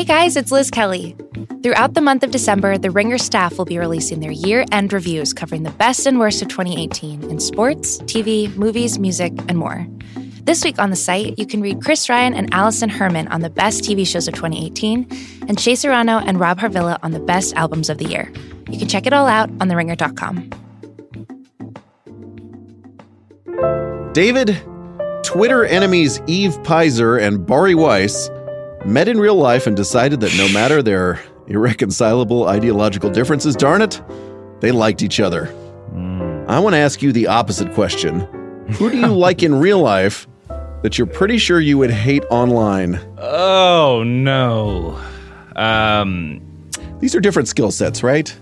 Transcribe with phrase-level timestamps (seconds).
[0.00, 1.14] Hey guys, it's Liz Kelly.
[1.62, 5.34] Throughout the month of December, the Ringer staff will be releasing their year end reviews
[5.34, 9.86] covering the best and worst of 2018 in sports, TV, movies, music, and more.
[10.44, 13.50] This week on the site, you can read Chris Ryan and Alison Herman on the
[13.50, 15.06] best TV shows of 2018,
[15.46, 18.32] and Shea Serrano and Rob Harvilla on the best albums of the year.
[18.70, 20.48] You can check it all out on theringer.com.
[24.14, 24.62] David,
[25.22, 28.30] Twitter enemies Eve Peyser and Bari Weiss
[28.84, 34.00] met in real life and decided that no matter their irreconcilable ideological differences, darn it,
[34.60, 35.54] they liked each other.
[36.48, 38.20] I want to ask you the opposite question
[38.72, 40.26] Who do you like in real life
[40.82, 42.98] that you're pretty sure you would hate online?
[43.18, 45.00] Oh no.
[45.56, 46.40] Um,
[47.00, 48.34] These are different skill sets, right?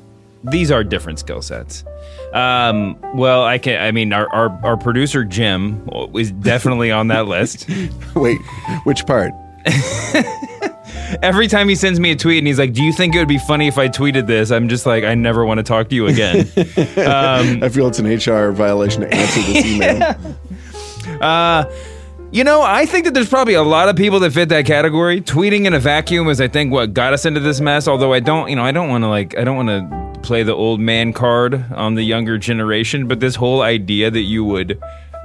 [0.44, 1.84] these are different skill sets.
[2.32, 3.82] Um, well, I can.
[3.82, 7.68] I mean, our, our our producer Jim is definitely on that list.
[8.14, 8.38] Wait,
[8.84, 9.32] which part?
[11.22, 13.28] Every time he sends me a tweet and he's like, "Do you think it would
[13.28, 15.94] be funny if I tweeted this?" I'm just like, "I never want to talk to
[15.94, 20.14] you again." um, I feel it's an HR violation to answer this email.
[21.20, 21.64] Uh,
[22.30, 25.22] you know, I think that there's probably a lot of people that fit that category.
[25.22, 27.88] Tweeting in a vacuum is, I think, what got us into this mess.
[27.88, 30.42] Although I don't, you know, I don't want to like, I don't want to play
[30.42, 33.08] the old man card on the younger generation.
[33.08, 34.78] But this whole idea that you would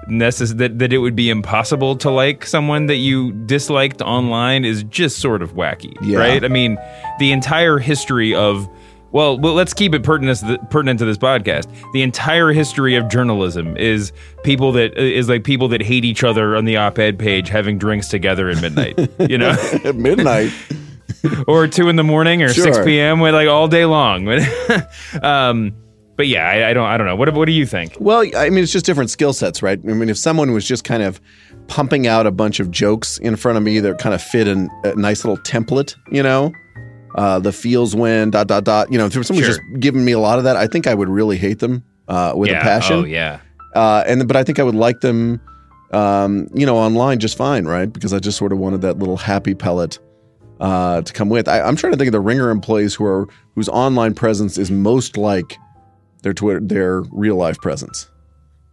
[0.09, 4.83] necess- that that it would be impossible to like someone that you disliked online is
[4.85, 6.19] just sort of wacky, Yeah.
[6.19, 6.43] right?
[6.43, 6.77] I mean,
[7.19, 8.67] the entire history of
[9.11, 11.67] well, well, let's keep it pertinent to, the, pertinent to this podcast.
[11.93, 14.11] The entire history of journalism is
[14.43, 18.07] people that is like people that hate each other on the op-ed page having drinks
[18.07, 18.97] together at midnight,
[19.29, 19.51] you know,
[19.83, 20.51] At midnight.
[21.47, 23.19] or two in the morning or six p.m.
[23.19, 24.27] with like all day long.
[25.21, 25.75] um,
[26.15, 27.15] but yeah, I, I don't, I don't know.
[27.15, 27.95] What, what do you think?
[27.99, 29.79] Well, I mean, it's just different skill sets, right?
[29.79, 31.19] I mean, if someone was just kind of
[31.67, 34.69] pumping out a bunch of jokes in front of me that kind of fit in
[34.83, 36.51] a nice little template, you know,
[37.15, 39.55] uh, the feels when dot, dot, dot, you know, if someone's Sure.
[39.55, 42.33] just giving me a lot of that, I think I would really hate them uh,
[42.35, 42.59] with yeah.
[42.59, 42.97] a passion.
[42.97, 43.39] Oh yeah.
[43.75, 45.41] Uh, and but I think I would like them,
[45.91, 47.91] um, you know, online just fine, right?
[47.91, 49.99] Because I just sort of wanted that little happy pellet
[50.59, 51.47] uh, to come with.
[51.47, 54.69] I, I'm trying to think of the Ringer employees who are whose online presence is
[54.71, 55.57] most like
[56.23, 58.07] their Twitter, their real life presence.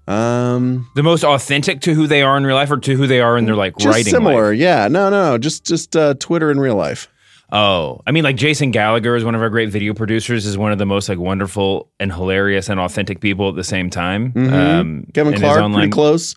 [0.08, 3.20] Um, The most authentic to who they are in real life, or to who they
[3.20, 4.10] are in their like just writing.
[4.10, 4.58] similar, life?
[4.58, 4.88] yeah.
[4.88, 7.08] No, no, just just uh, Twitter in real life.
[7.52, 10.46] Oh, I mean, like Jason Gallagher is one of our great video producers.
[10.46, 13.90] Is one of the most like wonderful and hilarious and authentic people at the same
[13.90, 14.32] time.
[14.32, 14.52] Mhm.
[14.52, 16.34] Um, Kevin Clark, online- pretty close,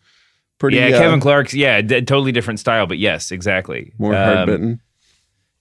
[0.59, 3.93] pretty yeah, uh, Kevin Clark's yeah, d- totally different style, but yes, exactly.
[3.97, 4.79] more Um, hard bitten.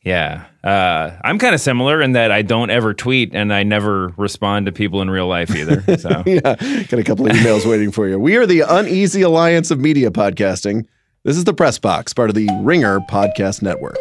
[0.04, 4.08] Yeah, uh, I'm kind of similar in that I don't ever tweet and I never
[4.16, 5.84] respond to people in real life either.
[6.02, 8.18] So yeah, got a couple of emails waiting for you.
[8.18, 10.86] We are the Uneasy Alliance of Media Podcasting.
[11.22, 13.96] This is the Press Box, part of the Ringer Podcast Network.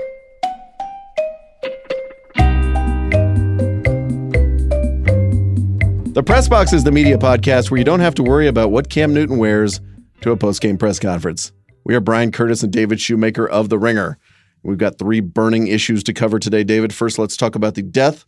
[6.14, 8.90] The Press Box is the media podcast where you don't have to worry about what
[8.90, 9.80] Cam Newton wears
[10.22, 11.52] to a post-game press conference.
[11.84, 14.18] We are Bryan Curtis and David Shoemaker of The Ringer.
[14.64, 16.94] We've got three burning issues to cover today, David.
[16.94, 18.26] First, let's talk about the death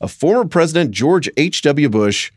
[0.00, 1.88] of former President George H.W.
[1.88, 2.32] Bush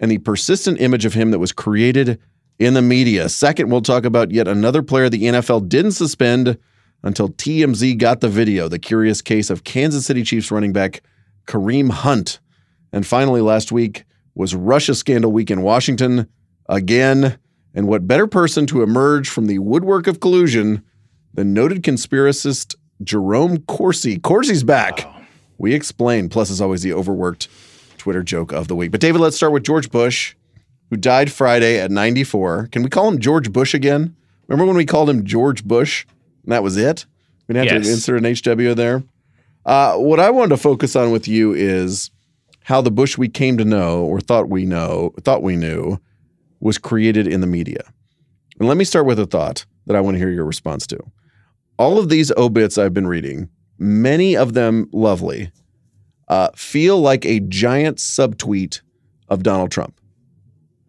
[0.00, 2.20] and the persistent image of him that was created
[2.58, 3.28] in the media.
[3.28, 6.58] Second, we'll talk about yet another player the NFL didn't suspend
[7.02, 11.02] until TMZ got the video, the curious case of Kansas City Chiefs running back
[11.46, 12.38] Kareem Hunt.
[12.92, 16.28] And finally, last week was Russia scandal week in Washington
[16.68, 17.38] again.
[17.74, 20.84] And what better person to emerge from the woodwork of collusion
[21.34, 22.74] than noted conspiracist
[23.04, 24.18] Jerome Corsi?
[24.18, 25.06] Corsi's back.
[25.58, 26.28] We explain.
[26.28, 27.48] Plus, as always, the overworked
[27.98, 28.90] Twitter joke of the week.
[28.90, 30.34] But David, let's start with George Bush,
[30.90, 32.68] who died Friday at 94.
[32.72, 34.16] Can we call him George Bush again?
[34.48, 36.04] Remember when we called him George Bush?
[36.44, 37.06] And that was it.
[37.48, 37.86] We didn't have Yes.
[37.86, 39.02] to insert an HW there.
[39.64, 42.10] Uh, what I wanted to focus on with you is
[42.64, 45.98] how the Bush we came to know or thought we know, thought we knew,
[46.60, 47.84] was created in the media.
[48.58, 50.98] And let me start with a thought that I want to hear your response to.
[51.82, 55.50] All of these obits I've been reading, many of them lovely,
[56.28, 58.82] uh, feel like a giant subtweet
[59.28, 60.00] of Donald Trump.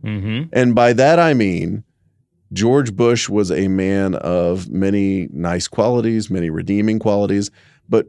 [0.04, 0.50] Mm-hmm.
[0.54, 1.84] And by that I mean
[2.52, 7.50] George Bush was a man of many nice qualities, many redeeming qualities,
[7.90, 8.06] but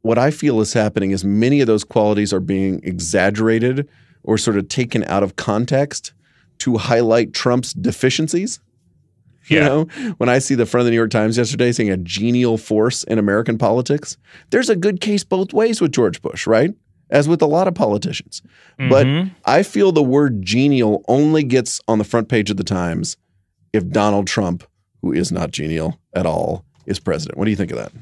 [0.00, 3.86] what I feel is happening is many of those qualities are being exaggerated
[4.22, 6.14] or sort of taken out of context
[6.60, 8.58] to highlight Trump's deficiencies.
[9.48, 9.66] You Yeah.
[9.68, 9.84] know,
[10.18, 13.02] when I see the front of the New York Times yesterday saying a genial force
[13.04, 14.16] in American politics,
[14.50, 16.72] there's a good case both ways with George Bush, right?
[17.10, 18.40] As with a lot of politicians.
[18.78, 19.30] But Mhm.
[19.44, 23.16] I feel the word genial only gets on the front page of the Times
[23.72, 24.64] if Donald Trump,
[25.02, 27.36] who is not genial at all, is president.
[27.38, 27.92] What do you think of that?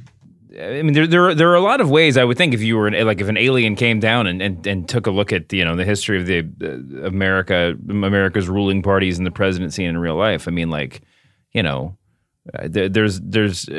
[0.62, 2.76] I mean, there, there, there are a lot of ways I would think if you
[2.76, 5.50] were an, like if an alien came down and, and, and took a look at
[5.52, 9.96] you know the history of the uh, America America's ruling parties and the presidency in
[9.96, 10.48] real life.
[10.48, 11.02] I mean, like
[11.52, 11.96] you know,
[12.54, 13.72] uh, there's there's uh,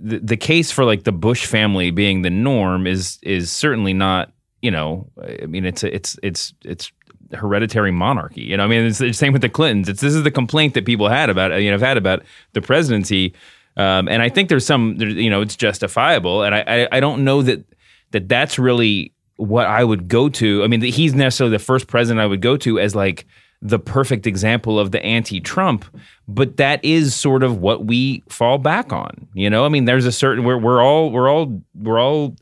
[0.00, 4.32] the, the case for like the Bush family being the norm is is certainly not
[4.62, 5.10] you know.
[5.42, 6.92] I mean, it's it's it's it's
[7.32, 8.42] hereditary monarchy.
[8.42, 9.88] You know, I mean, it's the same with the Clintons.
[9.88, 12.22] It's this is the complaint that people had about you know have had about
[12.52, 13.34] the presidency
[13.76, 16.42] um, and I think there's some, you know, it's justifiable.
[16.42, 17.64] And I, I, I don't know that
[18.12, 20.62] that that's really what I would go to.
[20.62, 23.26] I mean, he's necessarily the first president I would go to as like
[23.64, 25.86] the perfect example of the anti-Trump,
[26.28, 29.26] but that is sort of what we fall back on.
[29.32, 32.36] You know, I mean, there's a certain we're we're all we're all we're all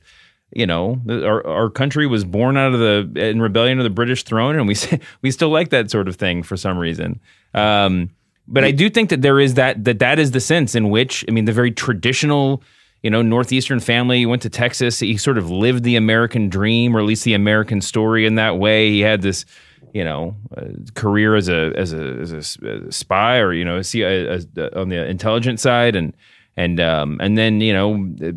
[0.52, 4.24] you know our our country was born out of the in rebellion of the British
[4.24, 4.74] throne, and we
[5.22, 7.20] we still like that sort of thing for some reason.
[7.54, 8.10] Um,
[8.48, 11.24] but I do think that there is that that that is the sense in which
[11.28, 12.64] I mean the very traditional
[13.04, 17.00] you know northeastern family went to Texas he sort of lived the American dream or
[17.00, 19.44] at least the American story in that way he had this
[19.92, 23.64] you know uh, career as a as a as a, as a spy or you
[23.64, 26.14] know see on the intelligence side and
[26.56, 28.34] and um, and then you know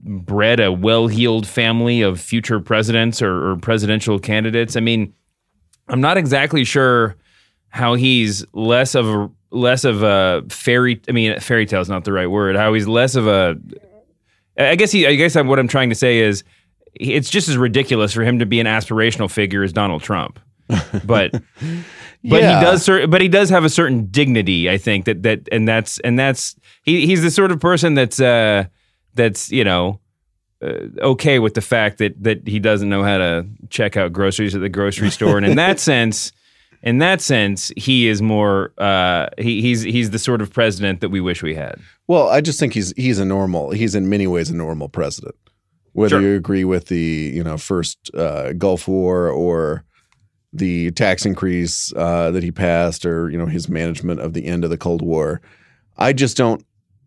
[0.00, 5.12] bred a well-heeled family of future presidents or, or presidential candidates I mean
[5.88, 7.16] I'm not exactly sure
[7.70, 11.00] how he's less of a less of a fairy.
[11.08, 12.56] I mean, fairy tale is not the right word.
[12.56, 13.56] How he's less of a.
[14.58, 15.06] I guess he.
[15.06, 16.44] I guess what I'm trying to say is,
[16.94, 20.40] it's just as ridiculous for him to be an aspirational figure as Donald Trump.
[21.04, 21.42] But but
[22.22, 22.58] yeah.
[22.58, 22.86] he does.
[22.86, 24.70] But he does have a certain dignity.
[24.70, 27.06] I think that that and that's and that's he.
[27.06, 28.64] He's the sort of person that's uh
[29.14, 30.00] that's you know.
[30.60, 34.56] Uh, okay with the fact that that he doesn't know how to check out groceries
[34.56, 36.32] at the grocery store, and in that sense,
[36.82, 41.10] in that sense, he is more uh, he, he's he's the sort of president that
[41.10, 41.80] we wish we had.
[42.06, 43.70] Well, I just think he's he's a normal.
[43.70, 45.34] He's in many ways a normal president.
[45.92, 46.20] Whether sure.
[46.20, 49.84] you agree with the you know first uh, Gulf War or
[50.52, 54.64] the tax increase uh, that he passed, or you know his management of the end
[54.64, 55.40] of the Cold War,
[55.96, 56.64] I just don't.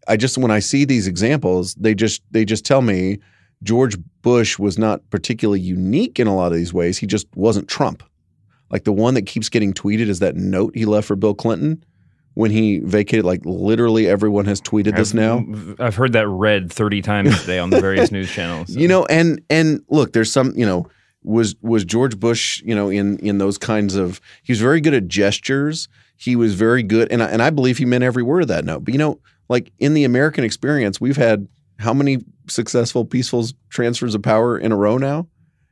[0.07, 3.19] I just when I see these examples, they just they just tell me
[3.63, 6.97] George Bush was not particularly unique in a lot of these ways.
[6.97, 8.03] He just wasn't Trump.
[8.69, 11.83] Like the one that keeps getting tweeted is that note he left for Bill Clinton
[12.35, 13.25] when he vacated.
[13.25, 15.85] Like literally everyone has tweeted this I've, now.
[15.85, 18.73] I've heard that read 30 times today on the various news channels.
[18.73, 18.79] So.
[18.79, 20.87] You know, and and look, there's some, you know,
[21.23, 24.93] was was George Bush, you know, in in those kinds of he was very good
[24.93, 25.87] at gestures.
[26.17, 28.65] He was very good and I, and I believe he meant every word of that
[28.65, 28.85] note.
[28.85, 29.19] But you know,
[29.49, 31.47] like in the American experience, we've had
[31.79, 35.27] how many successful peaceful transfers of power in a row now?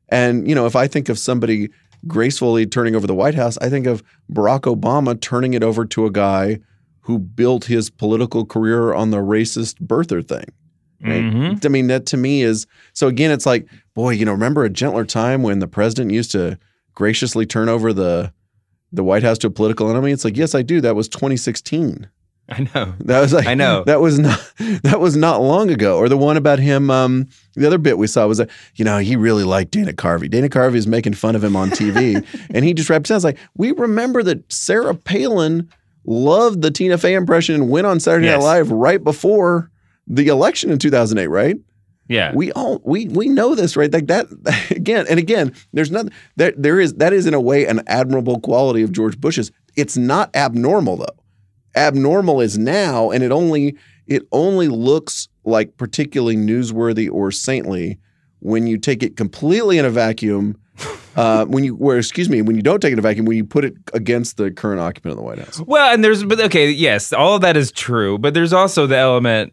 [0.10, 1.69] And you know, if I think of somebody
[2.07, 6.06] gracefully turning over the White House, I think of Barack Obama turning it over to
[6.06, 6.60] a guy
[7.01, 10.46] who built his political career on the racist birther thing.
[11.01, 11.24] Right?
[11.24, 11.66] Mm-hmm.
[11.66, 13.07] I mean, that to me is so.
[13.07, 13.68] Again, it's like,
[14.00, 16.57] boy, you know, remember a gentler time when the president used to
[16.96, 18.31] graciously turn over the
[18.94, 20.13] the White House to a political enemy?
[20.13, 20.80] It's like, yes, I do.
[20.80, 22.07] That was 2016.
[22.48, 22.94] I know.
[23.01, 23.84] That was like I know.
[23.84, 24.54] That was not
[24.84, 25.98] that was not long ago.
[25.98, 26.90] Or the one about him.
[26.90, 30.30] Um, the other bit we saw was that you know he really liked Dana Carvey.
[30.30, 33.74] Dana Carvey is making fun of him on TV, and he just represents like we
[33.74, 35.69] remember that Sarah Palin
[36.06, 38.40] loved the Tina Fey impression and went on Saturday yes.
[38.40, 39.69] Night Live right before
[40.07, 41.28] the election in 2008.
[41.28, 41.57] Right.
[42.10, 43.92] Yeah, we all we we know this, right?
[43.92, 44.28] Like that
[44.72, 45.54] again and again.
[45.72, 46.54] There's nothing there.
[46.58, 49.51] There is that is in a way an admirable quality of George Bush's.
[49.78, 51.20] It's not abnormal though
[51.75, 58.00] abnormal is now, and it only it only looks like particularly newsworthy or saintly
[58.39, 60.58] when you take it completely in a vacuum.
[61.16, 63.36] Uh, when you, where excuse me, when you don't take it in a vacuum, when
[63.36, 65.60] you put it against the current occupant of the White House.
[65.60, 68.96] Well, and there's, but okay, yes, all of that is true, but there's also the
[68.96, 69.51] element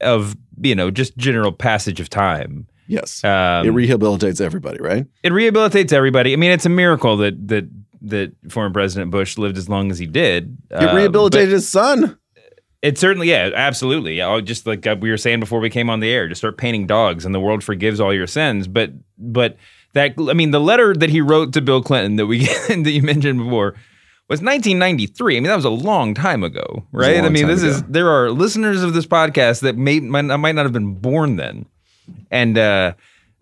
[0.00, 2.66] of you know just general passage of time.
[2.86, 5.06] Yes, um, it rehabilitates everybody, right?
[5.22, 6.32] It rehabilitates everybody.
[6.32, 7.68] I mean, it's a miracle that that
[8.02, 10.56] that former President Bush lived as long as he did.
[10.70, 12.18] It uh, rehabilitated his son.
[12.82, 14.22] It certainly, yeah, absolutely.
[14.22, 16.56] I'll just like uh, we were saying before we came on the air, just start
[16.56, 18.66] painting dogs, and the world forgives all your sins.
[18.66, 19.56] But, but
[19.92, 23.02] that I mean, the letter that he wrote to Bill Clinton that we that you
[23.02, 23.74] mentioned before
[24.30, 25.36] was 1993.
[25.36, 27.22] I mean, that was a long time ago, right?
[27.22, 27.70] I mean, this ago.
[27.70, 31.34] is there are listeners of this podcast that may might, might not have been born
[31.34, 31.66] then,
[32.30, 32.94] and uh,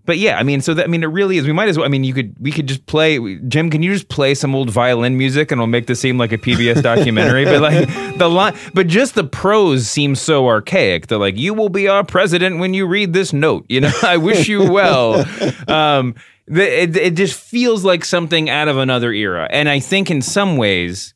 [0.08, 1.46] but yeah, I mean, so that, I mean, it really is.
[1.46, 1.84] We might as well.
[1.84, 3.36] I mean, you could we could just play.
[3.40, 6.32] Jim, can you just play some old violin music and it'll make this seem like
[6.32, 7.44] a PBS documentary?
[7.44, 11.08] but like the line, but just the prose seems so archaic.
[11.08, 14.16] They're like, "You will be our president when you read this note." You know, I
[14.16, 15.26] wish you well.
[15.68, 16.14] Um,
[16.46, 20.56] it, it just feels like something out of another era, and I think in some
[20.56, 21.12] ways,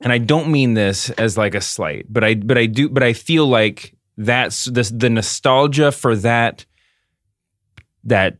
[0.00, 3.02] and I don't mean this as like a slight, but I but I do, but
[3.02, 6.64] I feel like that's the the nostalgia for that
[8.04, 8.38] that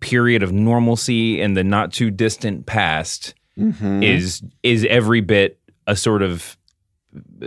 [0.00, 4.02] period of normalcy in the not too distant past Mm-hmm.
[4.02, 6.58] is is every bit a sort of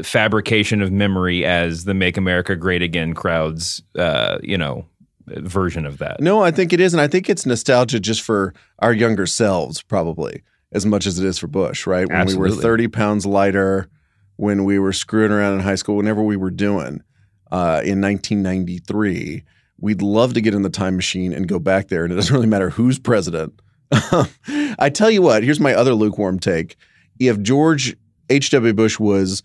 [0.01, 4.88] fabrication of memory as the "Make America Great Again" crowds, uh, you know,
[5.27, 6.20] version of that.
[6.20, 9.84] No, I think it is, and I think it's nostalgia just for our younger selves,
[9.84, 10.41] probably
[10.72, 11.86] as much as it is for Bush.
[11.86, 13.88] Right when we were thirty pounds lighter,
[14.38, 17.03] when we were screwing around in high school, whenever we were doing
[17.51, 19.44] uh, in 1993,
[19.81, 22.33] we'd love to get in the time machine and go back there, and it doesn't
[22.36, 23.59] really matter who's president.
[23.91, 26.75] I tell you what, here's my other lukewarm take:
[27.19, 27.95] if George
[28.29, 28.50] H.
[28.51, 28.74] W.
[28.74, 29.43] Bush was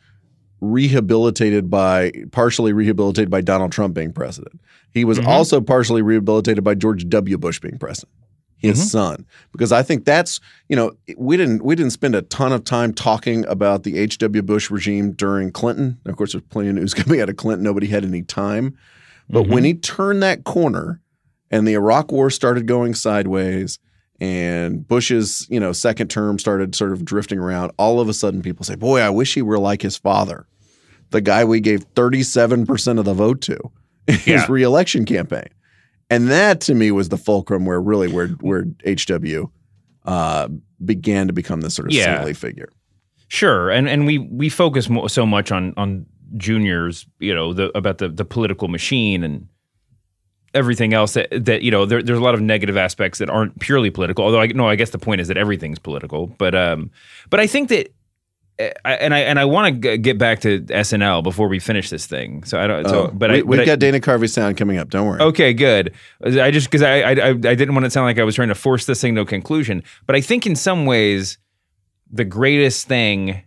[0.61, 4.61] rehabilitated by partially rehabilitated by Donald Trump being president.
[4.93, 5.27] He was Mhm.
[5.27, 7.37] also partially rehabilitated by George W.
[7.37, 8.13] Bush being president,
[8.57, 8.85] his Mhm.
[8.87, 9.27] son.
[9.53, 12.93] Because I think that's you know we didn't we didn't spend a ton of time
[12.95, 14.19] talking about the H.
[14.19, 14.43] W.
[14.43, 15.99] Bush regime during Clinton.
[16.07, 17.65] Of course, there's plenty of news coming out of Clinton.
[17.65, 18.75] Nobody had any time,
[19.29, 21.01] but when he turned that corner
[21.51, 23.79] and the Iraq War started going sideways.
[24.21, 27.73] And Bush's, you know, second term started sort of drifting around.
[27.79, 30.47] All of a sudden, people say, "Boy, I wish he were like his father."
[31.11, 33.59] the guy we gave 37% of the vote to
[34.09, 35.47] in his reelection campaign.
[36.11, 39.47] And that to me was the fulcrum where really where where HW
[40.07, 40.49] uh,
[40.85, 42.33] began to become this sort of Yeah.
[42.33, 42.69] figure.
[43.29, 47.77] Sure, and and we we focus mo- so much on on juniors, you know, the
[47.77, 49.49] about the the political machine and
[50.55, 53.59] everything else that that you know there, there's a lot of negative aspects that aren't
[53.61, 54.25] purely political.
[54.25, 56.27] Although I no, I guess the point is that everything's political.
[56.39, 56.91] But um,
[57.31, 57.93] but I think that.
[58.57, 62.07] I, and I and I want to get back to SNL before we finish this
[62.07, 62.45] thing.
[62.45, 62.89] So I don't.
[62.89, 64.91] So, Oh, but we, I, we've I- got Dana Carvey sound coming up.
[64.91, 65.21] Don't worry.
[65.21, 65.93] Okay, good.
[66.25, 68.51] I just because I, I I I didn't want to sound like I was trying
[68.51, 71.37] to force this thing to a conclusion, but I think in some ways
[72.13, 73.43] the greatest thing,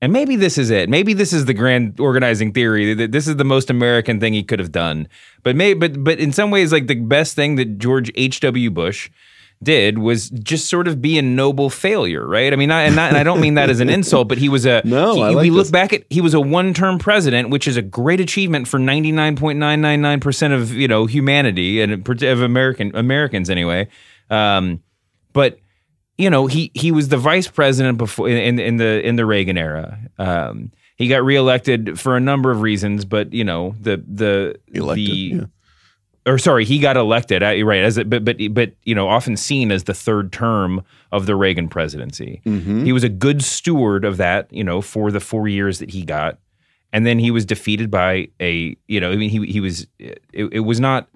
[0.00, 0.88] and maybe this is it.
[0.88, 4.42] Maybe this is the grand organizing theory that this is the most American thing he
[4.42, 5.08] could have done.
[5.42, 8.40] But may but but in some ways, like the best thing that George H.
[8.40, 8.70] W.
[8.70, 9.10] Bush
[9.60, 12.52] did was just sort of be a noble failure, right?
[12.52, 14.48] I mean, not, and, not, and I don't mean that as an insult, but he
[14.48, 15.72] was a No, he- I like we look this.
[15.72, 20.72] back at he was a one-term president, which is a great achievement for 99.999% of,
[20.72, 23.88] you know, humanity and of American Americans anyway.
[24.30, 24.80] Um,
[25.32, 25.58] but
[26.18, 29.56] you know, he he was the vice president before in in the in the Reagan
[29.56, 29.98] era.
[30.18, 35.06] Um, he got reelected for a number of reasons, but you know, the the Elected,
[35.06, 35.44] the yeah.
[36.26, 37.42] or sorry, he got elected.
[37.42, 41.26] Right, as a, but but but you know, often seen as the third term of
[41.26, 42.42] the Reagan presidency.
[42.44, 42.84] Mhm.
[42.84, 46.04] He was a good steward of that, you know, for the four years that he
[46.04, 46.38] got,
[46.92, 50.20] and then he was defeated by a, you know, I mean, he he was it,
[50.32, 51.08] it was not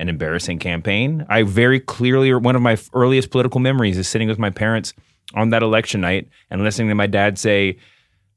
[0.00, 1.26] an embarrassing campaign.
[1.28, 4.94] I very clearly, one of my earliest political memories is sitting with my parents
[5.34, 7.76] on that election night and listening to my dad say,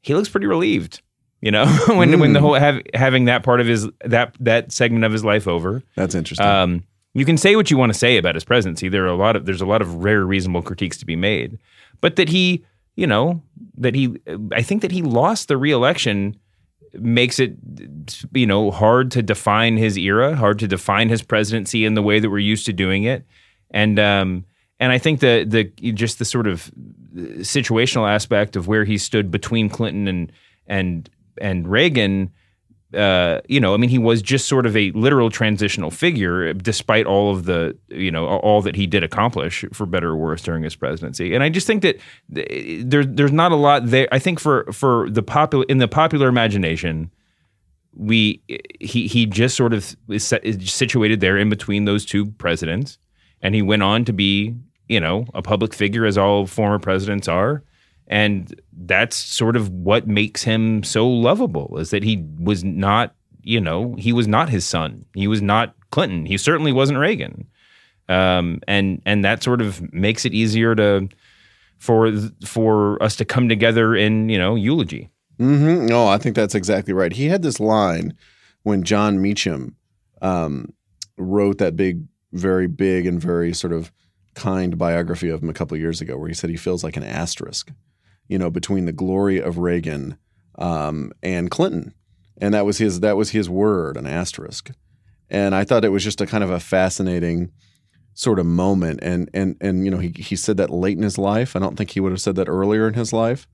[0.01, 1.01] "He looks pretty relieved."
[1.41, 5.05] You know, when when the whole have, having that part of his that that segment
[5.05, 5.81] of his life over.
[5.95, 6.45] That's interesting.
[6.45, 8.89] Um, you can say what you want to say about his presidency.
[8.89, 11.59] There are a lot of there's a lot of very reasonable critiques to be made,
[12.01, 12.65] but that he,
[12.95, 13.41] you know,
[13.77, 14.17] that he,
[14.51, 16.37] I think that he lost the reelection
[16.93, 17.55] makes it,
[18.33, 22.19] you know, hard to define his era, hard to define his presidency in the way
[22.19, 23.25] that we're used to doing it,
[23.71, 24.45] and um,
[24.79, 26.71] and I think the the just the sort of
[27.15, 30.31] situational aspect of where he stood between Clinton and
[30.67, 31.09] and
[31.39, 32.31] and Reagan
[32.93, 36.53] uh, you know, I mean, he was just sort of a literal transitional figure, uh,
[36.53, 40.41] despite all of the, you know, all that he did accomplish, for better or worse,
[40.41, 41.33] during his presidency.
[41.33, 41.99] And I just think that uh,
[42.35, 44.07] th- there, there's not a lot there.
[44.11, 47.11] I think for for the popular in the popular imagination,
[47.95, 52.27] we uh, he he just sort of is is situated there in between those two
[52.31, 52.97] presidents,
[53.41, 54.55] and he went on to be,
[54.87, 57.63] you know, a public figure as all former presidents are.
[58.07, 63.61] And that's sort of what makes him so lovable is that he was not, you
[63.61, 65.05] know, he was not his son.
[65.13, 66.25] He was not Clinton.
[66.25, 67.47] He certainly wasn't Reagan.
[68.09, 71.07] Um, and and that sort of makes it easier to
[71.77, 72.11] for
[72.45, 75.09] for us to come together in, you know, eulogy.
[75.39, 75.87] Mm-hmm.
[75.87, 77.13] No, I think that's exactly right.
[77.13, 78.13] He had this line
[78.63, 79.75] when Jon Meacham
[80.21, 80.73] um,
[81.17, 83.91] wrote that big, very big and very sort of
[84.35, 87.03] kind biography of him a couple years ago, where he said he feels like an
[87.03, 87.71] asterisk,
[88.27, 90.17] you know, between the glory of Reagan
[90.57, 91.93] um, and Clinton,
[92.39, 94.71] and that was his that was his word, an asterisk.
[95.29, 97.51] And I thought it was just a kind of a fascinating
[98.13, 101.17] sort of moment, and and and you know, he he said that late in his
[101.17, 101.55] life.
[101.55, 103.47] I don't think he would have said that earlier in his life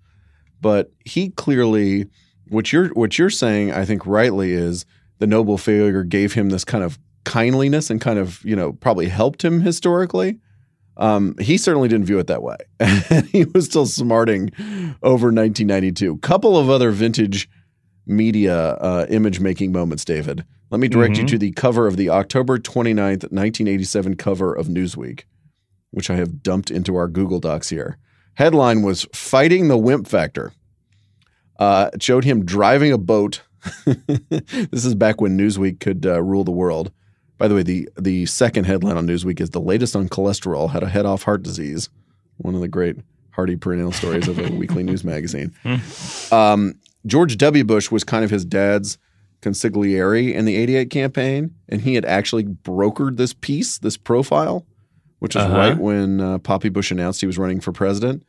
[0.61, 2.07] but he clearly
[2.49, 4.85] what you're what you're saying i think rightly is
[5.19, 9.07] the noble failure gave him this kind of kindliness and kind of you know probably
[9.07, 10.39] helped him historically
[10.99, 12.57] um, he certainly didn't view it that way
[13.31, 14.51] he was still smarting
[15.01, 17.49] over 1992 couple of other vintage
[18.05, 22.09] media uh, image making moments david Let me direct you to the cover of the
[22.09, 25.23] October 29th, 1987 cover of Newsweek,
[25.89, 27.97] which I have dumped into our Google Docs here.
[28.35, 30.53] Headline was Fighting the Wimp Factor.
[31.57, 33.41] Uh, it showed him driving a boat.
[33.85, 36.91] this is back when Newsweek could uh, rule the world.
[37.39, 40.79] By the way, the, the second headline on Newsweek is the latest on cholesterol, how
[40.79, 41.89] to head off heart disease.
[42.37, 42.97] One of the great
[43.31, 45.53] Hardy perennial stories of a weekly news magazine.
[46.31, 46.75] Um,
[47.07, 47.63] George W.
[47.63, 48.97] Bush was kind of his dad's
[49.41, 54.65] consigliere in the 88 campaign, and he had actually brokered this piece, this profile,
[55.19, 55.57] which is Uh-huh.
[55.57, 58.23] right when uh, Poppy Bush announced he was running for president.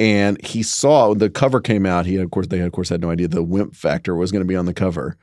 [0.00, 2.06] And he saw the cover came out.
[2.06, 4.48] He, of course, they of course had no idea the wimp factor was going to
[4.48, 5.16] be on the cover.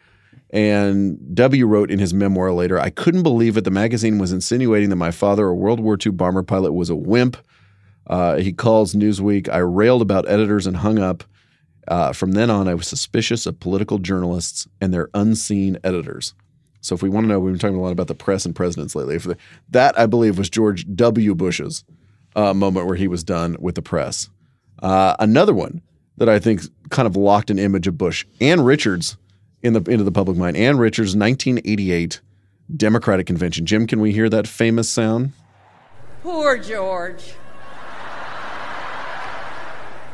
[0.51, 3.63] And W wrote in his memoir later, I couldn't believe it.
[3.63, 6.95] The magazine was insinuating that my father, a World War II bomber pilot, was a
[6.95, 7.37] wimp.
[8.07, 9.49] Uh, he calls Newsweek.
[9.49, 11.23] I railed about editors and hung up.
[11.87, 16.33] Uh, from then on, I was suspicious of political journalists and their unseen editors.
[16.81, 18.55] So, if we want to know, we've been talking a lot about the press and
[18.55, 19.17] presidents lately.
[19.17, 19.37] The,
[19.69, 21.33] that, I believe, was George W.
[21.33, 21.83] Bush's
[22.35, 24.29] uh, moment where he was done with the press.
[24.81, 25.81] Uh, another one
[26.17, 28.25] that I think kind of locked an image of Bush.
[28.39, 29.17] Ann Richards
[29.65, 30.55] in the into the public mind.
[30.55, 32.21] Ann Richards, 1988
[32.75, 33.65] Democratic convention.
[33.65, 35.33] Jim, can we hear that famous sound?
[36.21, 37.33] Poor George.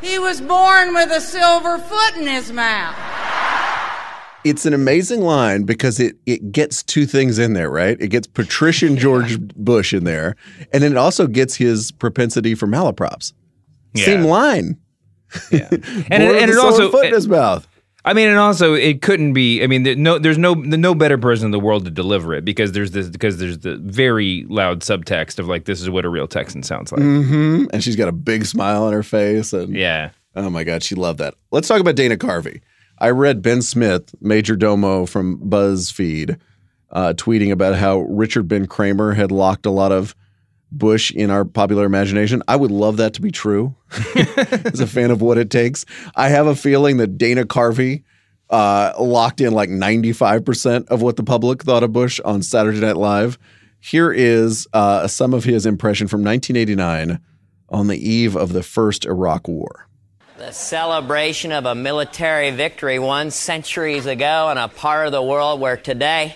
[0.01, 2.96] He was born with a silver foot in his mouth.
[4.43, 7.98] It's an amazing line because it it gets two things in there, right?
[8.01, 10.36] It gets patrician George Bush in there,
[10.74, 13.34] and then it also gets his propensity for malaprops.
[13.96, 14.77] Same line.
[15.51, 15.70] Yeah.
[15.70, 17.67] Born and it, and it silver also foot in his mouth.
[18.03, 19.63] I mean, and also it couldn't be.
[19.63, 22.43] I mean, there, no, there's no no better person in the world to deliver it
[22.43, 26.10] because there's this because there's the very loud subtext of like this is what a
[26.10, 27.01] real Texan sounds like.
[27.01, 30.81] hmm And she's got a big smile on her face, and Yeah, Oh my God,
[30.84, 31.36] she loved that.
[31.51, 32.62] Let's talk about Dana Carvey.
[32.98, 36.39] I read Ben Smith, Major Domo from BuzzFeed,
[36.91, 40.15] uh, tweeting about how Richard Ben Cramer had locked a lot of
[40.72, 42.42] Bush in our popular imagination.
[42.48, 43.76] I would love that to be true.
[44.15, 48.04] As a fan of what it takes, I have a feeling that Dana Carvey
[48.50, 52.98] uh, locked in like 95% of what the public thought of Bush on Saturday Night
[52.98, 53.38] Live.
[53.80, 57.19] Here is uh, some of his impression from 1989
[57.69, 59.88] on the eve of the first Iraq War.
[60.38, 65.60] The celebration of a military victory won centuries ago in a part of the world
[65.60, 66.36] where today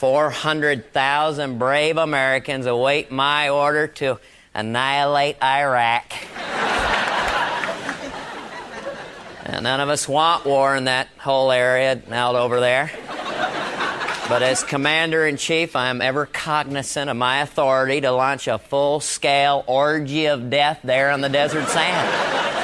[0.00, 4.18] 400,000 brave Americans await my order to
[4.54, 6.10] annihilate Iraq.
[9.44, 12.90] and none of us want war in that whole area out over there.
[14.26, 18.58] But as commander in chief, I am ever cognizant of my authority to launch a
[18.58, 22.54] full scale orgy of death there on the desert sand.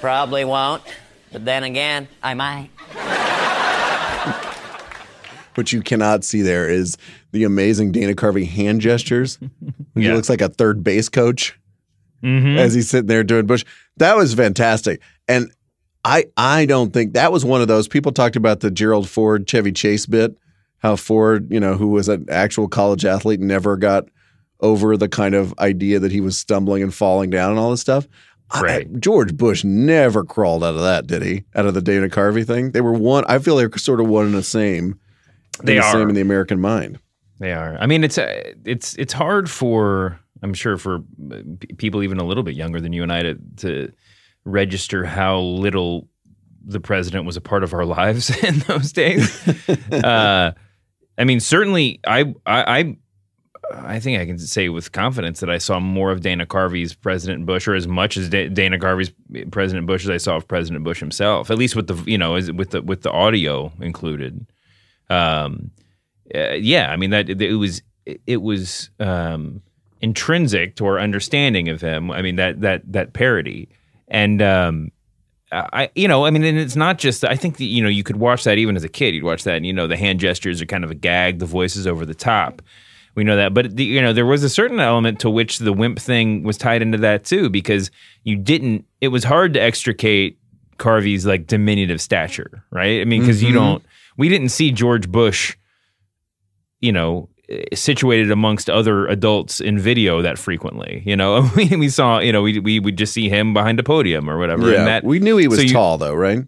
[0.00, 0.82] Probably won't,
[1.30, 2.70] but then again, I might.
[5.56, 6.96] What you cannot see there is
[7.32, 9.38] the amazing Dana Carvey hand gestures.
[9.94, 10.14] He Yeah.
[10.14, 11.58] looks like a third base coach
[12.22, 12.58] mm-hmm.
[12.58, 13.64] as he's sitting there doing Bush.
[13.96, 15.00] That was fantastic.
[15.26, 15.50] And
[16.04, 19.48] I I don't think that was one of those people talked about the Gerald Ford
[19.48, 20.36] Chevy Chase bit,
[20.78, 24.04] how Ford, you know, who was an actual college athlete, never got
[24.60, 27.80] over the kind of idea that he was stumbling and falling down and all this
[27.80, 28.06] stuff.
[28.50, 29.00] I- Right.
[29.00, 31.44] George Bush never crawled out of that, did he?
[31.54, 32.70] Out of the Dana Carvey thing?
[32.72, 35.00] They were one I feel they're sort of one and the same.
[35.62, 35.92] They the are.
[35.92, 36.98] same in the American mind.
[37.38, 37.76] they are.
[37.78, 40.96] I mean, it's uh, it's it's hard for I'm sure for
[41.32, 41.38] uh,
[41.78, 43.92] people even a little bit younger than you and I to to
[44.44, 46.08] register how little
[46.64, 49.46] the president was a part of our lives in those days.
[49.92, 50.52] uh,
[51.18, 52.96] I mean, certainly, I, I I
[53.74, 57.46] I think I can say with confidence that I saw more of Dana Carvey's President
[57.46, 59.12] Bush, or as much as Da- Dana Carvey's
[59.50, 61.50] President Bush as I saw of President Bush himself.
[61.50, 64.46] At least with the you know with the with the audio included.
[65.10, 65.70] Um,
[66.34, 69.62] uh, yeah, I mean that it was it was um,
[70.00, 72.10] intrinsic to our understanding of him.
[72.10, 73.68] I mean that that that parody
[74.08, 74.42] and.
[74.42, 74.92] Um,
[75.52, 77.24] I, you know, I mean, and it's not just.
[77.24, 79.14] I think that you know, you could watch that even as a kid.
[79.14, 81.38] You'd watch that, and you know, the hand gestures are kind of a gag.
[81.38, 82.62] The voice is over the top.
[83.14, 85.72] We know that, but the, you know, there was a certain element to which the
[85.72, 87.90] wimp thing was tied into that too, because
[88.24, 88.84] you didn't.
[89.00, 90.38] It was hard to extricate
[90.78, 93.00] Carvey's like diminutive stature, right?
[93.00, 93.84] I mean, because you don't.
[94.16, 95.56] We didn't see George Bush,
[96.80, 97.28] you know,
[97.74, 101.02] situated amongst other adults in video that frequently.
[101.06, 103.82] You know, we, we saw, you know, we we would just see him behind a
[103.82, 104.70] podium or whatever.
[104.70, 106.40] Yeah, and that, we knew he was so you- tall, though, right?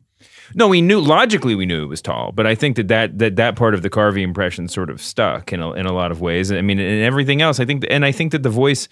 [0.54, 3.36] no, we knew logically we knew it was tall, but I think that that that,
[3.36, 6.20] that part of the Carvey impression sort of stuck in a, in a lot of
[6.20, 6.50] ways.
[6.50, 8.88] I mean, and everything else, I think, and I think that the voice,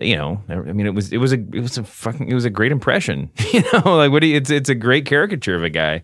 [0.00, 2.44] you know, I mean, it was it was a it was a fucking it was
[2.44, 5.64] a great impression, you know, like what do you, it's it's a great caricature of
[5.64, 6.02] a guy,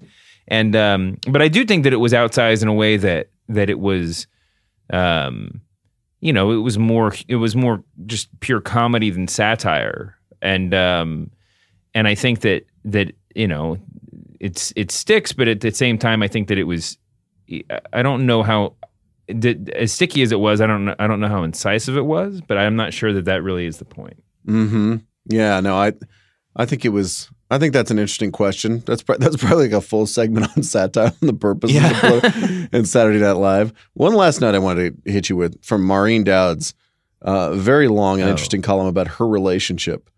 [0.51, 3.71] And um, but I do think that it was outsized in a way that that
[3.71, 4.27] it was,
[4.93, 5.61] um,
[6.21, 10.17] you know, it was more it was more just pure comedy than satire.
[10.43, 11.31] And um,
[11.95, 13.79] and I think that that you know
[14.41, 16.99] it's it sticks, but at the same time, I think that it was.
[17.93, 18.75] I don't know how
[19.27, 20.61] did, as sticky as it was.
[20.61, 20.95] I don't know.
[20.99, 23.79] I don't know how incisive it was, but I'm not sure that that really is
[23.79, 24.23] the point.
[24.47, 24.97] Mm-hmm.
[25.27, 25.61] Yeah.
[25.61, 25.77] No.
[25.77, 25.93] I.
[26.57, 27.31] I think it was.
[27.53, 28.83] I think that's an interesting question.
[28.87, 31.89] That's that's probably like a full segment on satire and the purpose Yeah.
[31.91, 33.73] of the and Saturday Night Live.
[33.95, 36.75] One last note I wanted to hit you with from Maureen Dowd's
[37.23, 38.33] uh, very long and Oh.
[38.33, 40.09] interesting column about her relationship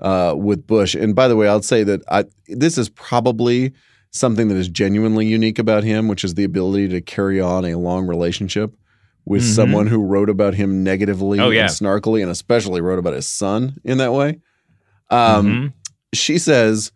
[0.00, 0.94] uh, with Bush.
[0.94, 3.72] And by the way, I'll say that I this is probably
[4.10, 7.76] something that is genuinely unique about him, which is the ability to carry on a
[7.76, 8.74] long relationship
[9.24, 9.54] with Mhm.
[9.54, 11.62] someone who wrote about him negatively Oh, yeah.
[11.62, 14.40] and snarkily, and especially wrote about his son in that way.
[15.10, 15.72] Um, Mhm.
[16.14, 16.92] She says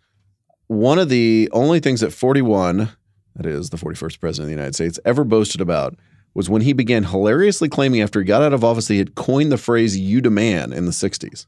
[0.67, 2.91] one of the only things that 41,
[3.37, 5.97] that is the 41st president of the United States, ever boasted about
[6.35, 9.51] was when he began hilariously claiming after he got out of office he had coined
[9.51, 11.47] the phrase "you da man" in the 60s.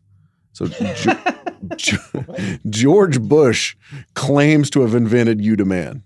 [0.53, 0.67] So
[2.71, 3.77] George Bush
[4.15, 6.03] claims to have invented "you da man."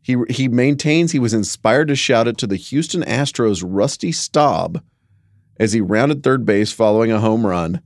[0.00, 4.82] He he maintains he was inspired to shout it to the Houston Astros' Rusty Staub
[5.58, 7.82] as he rounded third base following a home run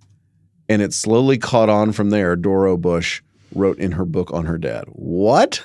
[0.68, 2.36] and it slowly caught on from there.
[2.36, 3.22] Doro Bush
[3.54, 4.84] wrote in her book on her dad.
[4.88, 5.64] What?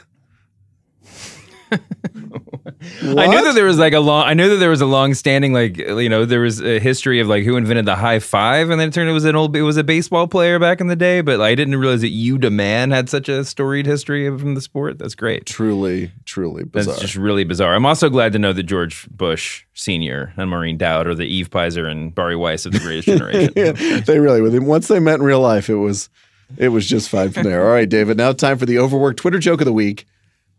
[2.66, 4.26] I knew that there was like a long.
[4.26, 7.28] I knew that there was a long-standing like you know there was a history of
[7.28, 9.56] like who invented the high five, and then it turned out it was an old
[9.56, 11.22] it was a baseball player back in the day.
[11.22, 14.62] But I didn't realize that you da man had such a storied history from the
[14.62, 15.00] sport.
[15.00, 15.46] That's great.
[15.46, 17.76] truly, truly That's just really bizarre.
[17.76, 21.50] I'm also glad to know that George Bush Senior and Maureen Dowd are the Eve
[21.50, 23.54] Peyser and Bari Weiss of the Greatest Generation.
[23.56, 24.66] Yeah, they really him.
[24.66, 26.10] Once they met in real life, it was
[26.58, 27.66] it was just fine from there.
[27.66, 28.18] All right, David.
[28.18, 30.06] Now time for the overworked Twitter joke of the week,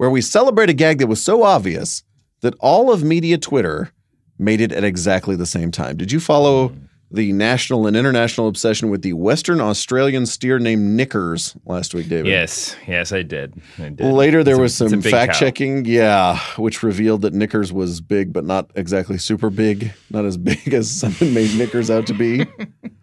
[0.00, 2.04] where we celebrate a gag that was so obvious
[2.40, 3.92] that all of media Twitter
[4.38, 5.98] made it at exactly the same time.
[5.98, 6.84] Did you follow hmm.
[7.10, 12.28] the national and international obsession with the Western Australian steer named Knickers last week, David?
[12.28, 13.60] Yes, yes, I did.
[13.78, 14.00] I did.
[14.10, 15.38] Later, there It's was a some fact cow.
[15.38, 20.38] checking, yeah, which revealed that Knickers was big, but not exactly super big, not as
[20.38, 22.46] big as someone made Knickers out to be.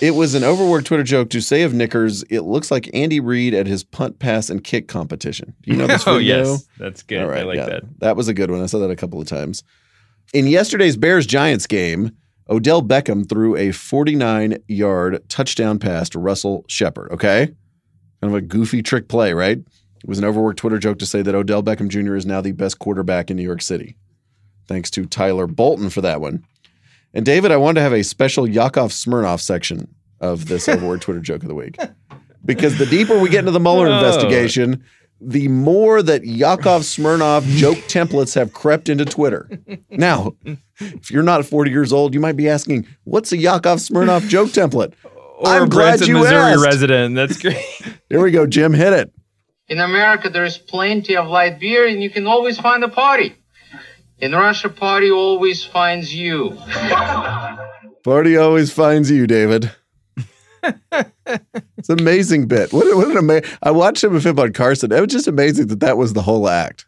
[0.00, 3.54] it was an overworked Twitter joke to say of Knickers, it looks like Andy Reid
[3.54, 5.54] at his punt, pass, and kick competition.
[5.64, 6.44] You know this Oh video?
[6.44, 7.22] yes, that's good.
[7.22, 8.00] All right, I like yeah, that.
[8.00, 8.62] That was a good one.
[8.62, 9.62] I saw that a couple of times.
[10.32, 12.12] In yesterday's Bears Giants game,
[12.50, 17.10] Odell Beckham threw a 49 yard touchdown pass to Russell Shepard.
[17.12, 17.46] Okay.
[18.20, 19.58] Kind of a goofy trick play, right?
[19.58, 22.14] It was an overworked Twitter joke to say that Odell Beckham Jr.
[22.16, 23.96] is now the best quarterback in New York City.
[24.66, 26.44] Thanks to Tyler Bolton for that one.
[27.14, 31.20] And David, I wanted to have a special Yakov Smirnoff section of this award Twitter
[31.20, 31.76] joke of the week.
[32.44, 34.84] Because the deeper we get into the Mueller investigation,
[35.20, 39.48] the more that Yakov Smirnoff joke templates have crept into Twitter.
[39.90, 40.34] Now,
[40.80, 44.48] if you're not 40 years old, you might be asking, what's a Yakov Smirnoff joke
[44.50, 44.92] template?
[45.04, 46.64] Or I'm glad Branson, you Missouri asked.
[46.64, 47.14] resident.
[47.14, 47.56] That's great.
[48.08, 49.12] Here we go, Jim, hit it.
[49.68, 53.34] In America, there is plenty of light beer, and you can always find a party.
[54.24, 56.56] In Russia, party always finds you.
[58.02, 59.70] Party always finds you, David.
[60.62, 62.72] it's an amazing bit.
[62.72, 63.50] What, what an amazing!
[63.62, 64.92] I watched him with him on Carson.
[64.92, 66.86] It was just amazing that that was the whole act.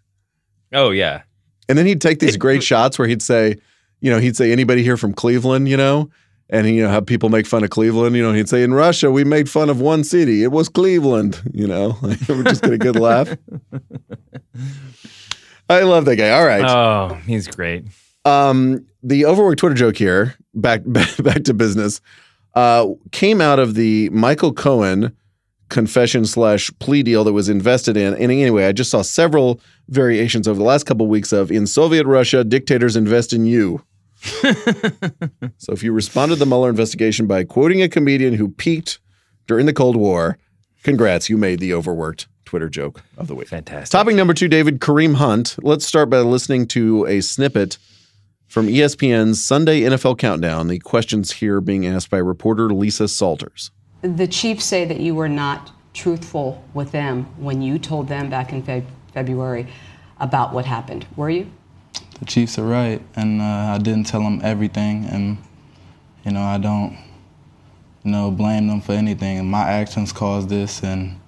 [0.73, 1.25] Oh yeah.
[1.69, 3.57] And then he'd take these great shots where he'd say,
[4.01, 6.09] you know, he'd say, anybody here from Cleveland, you know?
[6.49, 9.11] And, you know, how people make fun of Cleveland, you know, he'd say, in Russia,
[9.11, 10.43] we made fun of one city.
[10.43, 11.99] It was Cleveland, you know?
[12.29, 13.37] We're just get a good laugh.
[15.69, 16.31] I love that guy.
[16.31, 16.65] All right.
[16.65, 17.85] Oh, he's great.
[18.25, 22.01] Um, the overworked Twitter joke here, back back, back to business,
[22.55, 25.17] uh, came out of the Michael Cohen
[25.69, 28.15] confession slash plea deal that was invested in.
[28.15, 31.67] And anyway, I just saw several variations over the last couple of weeks of in
[31.67, 33.85] Soviet Russia, dictators invest in you.
[34.23, 38.99] so if you responded to the Mueller investigation by quoting a comedian who peaked
[39.47, 40.39] during the Cold War,
[40.83, 43.49] congrats, you made the overworked Twitter joke of the week.
[43.49, 43.91] Fantastic.
[43.91, 45.57] Topic number two, David Kareem Hunt.
[45.63, 47.77] Let's start by listening to a snippet
[48.49, 50.69] from ESPN's Sunday NFL Countdown.
[50.69, 53.71] The questions here being asked by reporter Lisa Salters.
[54.01, 58.53] The Chiefs say that you were not truthful with them when you told them back
[58.53, 59.67] in Feb- February
[60.21, 61.07] about what happened.
[61.17, 61.51] Were you?
[62.19, 65.39] the Chiefs are right, and uh, I didn't tell them everything, and
[66.25, 66.97] you know I don't,
[68.05, 69.45] you know, blame them for anything.
[69.51, 71.21] My actions caused this, and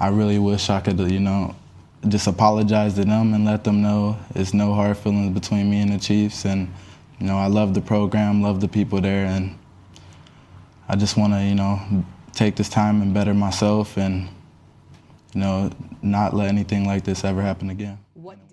[0.00, 1.54] I really wish I could, you know,
[2.08, 5.92] just apologize to them and let them know it's no hard feelings between me and
[5.92, 6.72] the Chiefs, and
[7.18, 9.56] you know I love the program, love the people there, and
[10.88, 11.78] I just want to, you know,
[12.32, 14.28] take this time and better myself and
[15.34, 15.70] you know,
[16.02, 17.98] not let anything like this ever happen again.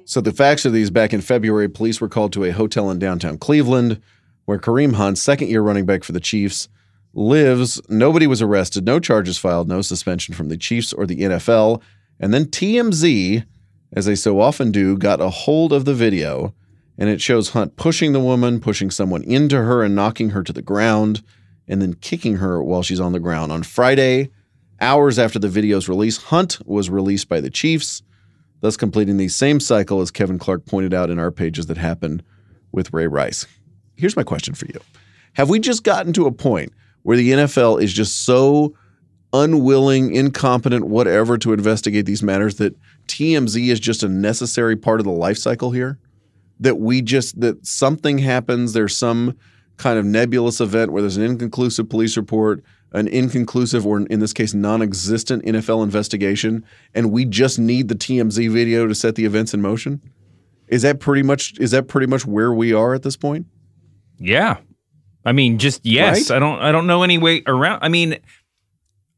[0.06, 3.00] So the facts are these back in February, police were called to a hotel in
[3.00, 4.02] downtown Cleveland
[4.46, 6.70] where Kareem Hunt, second year running back for the Chiefs,
[7.18, 7.82] lives.
[7.90, 11.82] Nobody was arrested, no charges filed, no suspension from the Chiefs or the NFL.
[12.20, 13.44] And then TMZ,
[13.92, 16.54] as they so often do, got a hold of the video
[16.98, 20.54] and it shows Hunt pushing the woman, pushing someone into her and knocking her to
[20.54, 21.22] the ground,
[21.68, 23.52] and then kicking her while she's on the ground.
[23.52, 24.32] On Friday,
[24.82, 28.02] hours after the video's release, Hunt was released by the Chiefs,
[28.62, 32.24] thus completing the same cycle as Kevin Clark pointed out in our pages that happened
[32.72, 33.46] with Ray Rice.
[33.96, 34.80] Here's my question for you
[35.34, 36.74] Have we just gotten to a point
[37.08, 38.76] where the NFL is just so
[39.32, 42.76] unwilling, incompetent, whatever to investigate these matters that
[43.08, 46.00] TMZ is just a necessary part of the life cycle here?
[46.60, 49.38] That we just, that something happens, there's some
[49.78, 54.34] kind of nebulous event where there's an inconclusive police report, an inconclusive or in this
[54.34, 59.54] case non-existent NFL investigation, and we just need the TMZ video to set the events
[59.54, 60.02] in motion?
[60.68, 63.46] Is that pretty much is that pretty much where we are at this point?
[64.20, 64.58] Yeah.
[65.28, 66.30] I mean, just yes.
[66.30, 66.38] Right?
[66.38, 66.60] I don't.
[66.60, 67.80] I don't know any way around.
[67.82, 68.18] I mean,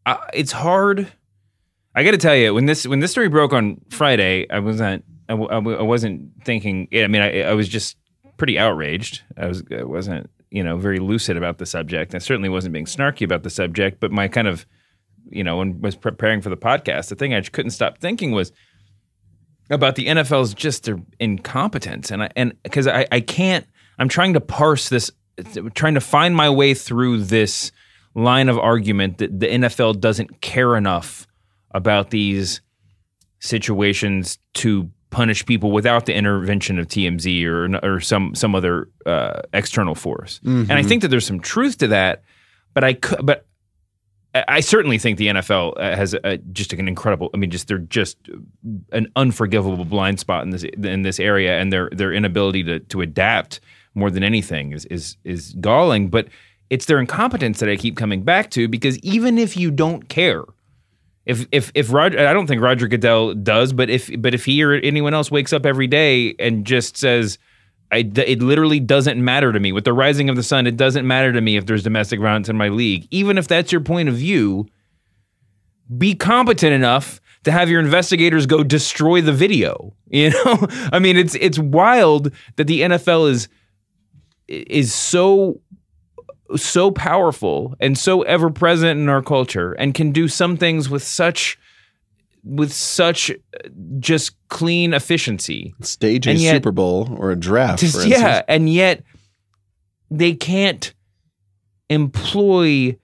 [0.07, 1.07] uh, it's hard.
[1.93, 5.05] I got to tell you, when this when this story broke on Friday, I wasn't.
[5.29, 6.87] I, w- I w- I wasn't thinking.
[6.91, 7.95] I mean, I, I was just
[8.37, 9.21] pretty outraged.
[9.37, 9.61] I was.
[9.71, 10.31] I wasn't.
[10.49, 12.15] You know, very lucid about the subject.
[12.15, 13.99] I certainly wasn't being snarky about the subject.
[13.99, 14.65] But my kind of,
[15.29, 18.31] you know, when I was preparing for the podcast, the thing I couldn't stop thinking
[18.31, 18.51] was
[19.69, 23.67] about the NFL's just their incompetence, and I and because I I can't.
[23.99, 25.11] I'm trying to parse this,
[25.73, 27.71] trying to find my way through this
[28.15, 31.27] line of argument that the NFL doesn't care enough
[31.71, 32.61] about these
[33.39, 39.41] situations to punish people without the intervention of TMZ or or some some other uh,
[39.53, 40.39] external force.
[40.43, 42.23] And I think that there's some truth to that,
[42.73, 43.45] but I could, but
[44.35, 47.29] I I certainly think the NFL uh, has a, just an incredible.
[47.33, 48.17] I mean, just they're just
[48.91, 53.01] an unforgivable blind spot in this in this area, and their their inability to to
[53.01, 53.59] adapt
[53.99, 56.09] more than anything is is is galling.
[56.09, 56.27] But
[56.69, 60.43] it's their incompetence that I keep coming back to because even if you don't care,
[61.25, 64.63] if if if Roger, I don't think Roger Goodell does, but if but if he
[64.63, 67.37] or anyone else wakes up every day and just says.
[67.91, 69.71] I, it literally doesn't matter to me.
[69.71, 72.47] With the rising of the sun, it doesn't matter to me if there's domestic violence
[72.47, 73.07] in my league.
[73.09, 74.67] Even if that's your point of view,
[75.97, 79.93] be competent enough to have your investigators go destroy the video.
[80.11, 83.47] You know, I mean, it's it's wild that the NFL is
[84.49, 85.61] is so
[86.55, 91.03] so powerful and so ever present in our culture and can do some things with
[91.03, 91.59] such
[92.43, 93.35] with such uh,
[93.99, 95.73] just clean efficiency.
[95.81, 97.79] Stage a yet- Super Bowl or a draft.
[97.81, 99.03] Just- yeah, and yet
[100.09, 100.93] they can't
[101.89, 102.97] employ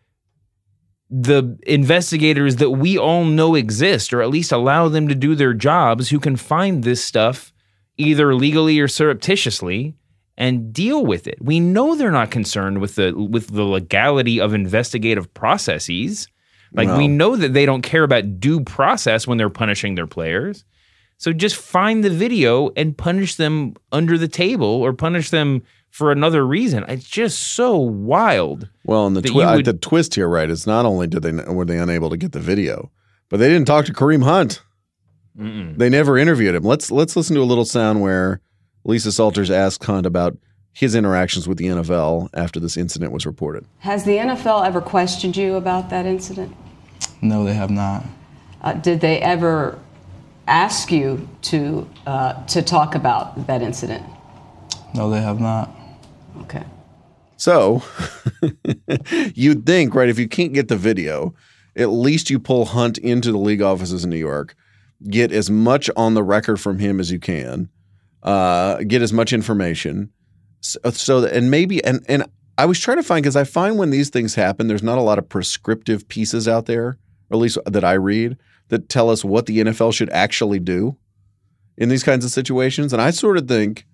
[1.11, 5.53] the investigators that we all know exist, or at least allow them to do their
[5.53, 7.53] jobs, who can find this stuff
[7.97, 9.95] either legally or surreptitiously
[10.37, 11.37] and deal with it.
[11.41, 16.27] We know they're not concerned with the with the legality of investigative processes.
[16.73, 20.65] Like we know that they don't care about due process when they're punishing their players.
[21.17, 26.11] So just find the video and punish them under the table or punish them for
[26.11, 26.83] another reason.
[26.89, 28.67] It's just so wild.
[28.83, 31.63] Well, and the twi- would- the twist here, right, is not only did they were
[31.63, 32.91] they unable to get the video,
[33.29, 34.61] but they didn't talk to Kareem Hunt.
[35.37, 36.63] They never interviewed him.
[36.63, 38.41] Let's let's listen to a little sound where
[38.85, 40.37] Lisa Salters asked Hunt about
[40.71, 43.65] his interactions with the NFL after this incident was reported.
[43.79, 46.55] Has the NFL ever questioned you about that incident?
[47.21, 48.05] No, they have not.
[48.61, 49.79] Uh, did they ever
[50.47, 54.03] ask you to uh, to talk about that incident?
[54.93, 55.73] No, they have not.
[56.41, 56.63] Okay.
[57.37, 57.83] So
[59.33, 61.33] you'd think, right, if you can't get the video,
[61.75, 64.55] at least you pull Hunt into the league offices in New York,
[65.09, 67.69] get as much on the record from him as you can,
[68.25, 70.09] uh, get as much information.
[70.59, 72.25] So, so that, and maybe, and, and
[72.57, 75.01] I was trying to find, because I find when these things happen, there's not a
[75.01, 76.97] lot of prescriptive pieces out there,
[77.29, 78.37] or at least that I read,
[78.69, 80.97] that tell us what the NFL should actually do
[81.77, 82.91] in these kinds of situations.
[82.93, 83.85] And I sort of think,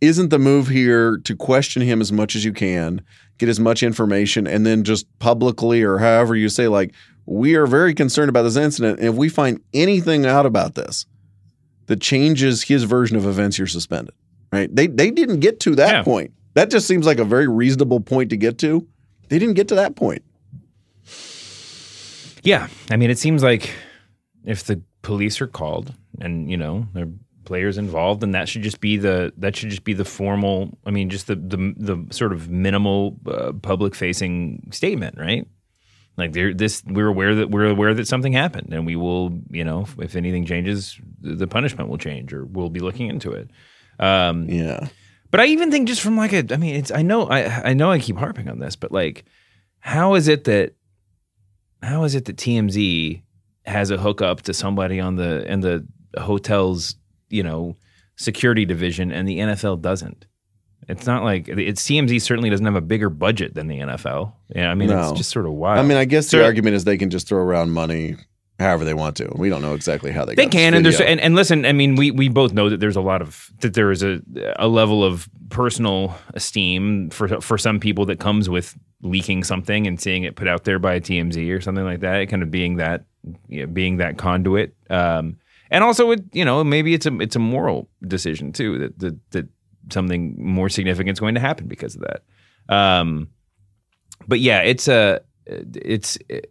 [0.00, 3.02] isn't the move here to question him as much as you can,
[3.36, 6.94] get as much information, and then just publicly or however you say, like,
[7.26, 9.00] we are very concerned about this incident.
[9.00, 11.06] And if we find anything out about this
[11.86, 14.14] that changes his version of events, you're suspended.
[14.52, 14.74] Right?
[14.74, 16.02] They they didn't get to that Yeah.
[16.02, 16.32] point.
[16.54, 18.86] That just seems like a very reasonable point to get to.
[19.28, 20.22] They didn't get to that point.
[22.42, 23.70] Yeah, I mean, it seems like
[24.44, 27.10] if the police are called and you know there are
[27.44, 30.76] players involved, then that should just be the that should just be the formal.
[30.86, 35.46] I mean, just the the the sort of minimal uh, public facing statement, right?
[36.16, 39.64] Like there, this, we're aware that we're aware that something happened, and we will, you
[39.64, 43.50] know, if anything changes, the punishment will change, or we'll be looking into it.
[43.98, 44.88] Um, Yeah.
[45.32, 47.74] but I even think just from like a, I mean, it's I know I I
[47.74, 49.24] know I keep harping on this, but like,
[49.80, 50.74] how is it that
[51.82, 53.22] how is it that TMZ
[53.66, 55.84] has a hookup to somebody on the in the
[56.16, 56.94] hotel's
[57.28, 57.76] you know
[58.16, 60.26] security division and the NFL doesn't?
[60.88, 64.32] It's not like it's TMZ certainly doesn't have a bigger budget than the NFL.
[64.54, 65.08] Yeah, I mean No.
[65.10, 65.78] it's just sort of wild.
[65.78, 68.16] I mean, I guess So- the argument is they can just throw around money
[68.60, 69.32] however they want to.
[69.34, 70.34] We don't know exactly how they.
[70.36, 72.94] they can and there's and, and listen i mean we we both know that there's
[72.94, 74.20] a lot of that there is a
[74.56, 80.00] a level of personal esteem for for some people that comes with leaking something and
[80.00, 82.76] seeing it put out there by a TMZ or something like that kind of being
[82.76, 83.04] that
[83.48, 85.36] you know, being that conduit um
[85.70, 89.30] and also it you know maybe it's a it's a moral decision too that that
[89.32, 89.48] that
[89.90, 92.22] something more significant is going to happen because of that.
[92.68, 93.28] Um
[94.26, 96.50] but yeah it's a it's it,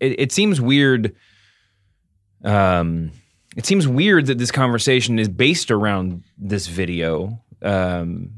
[0.00, 1.14] it seems weird
[2.44, 3.10] um,
[3.56, 8.30] it seems weird that this conversation is based around this video um,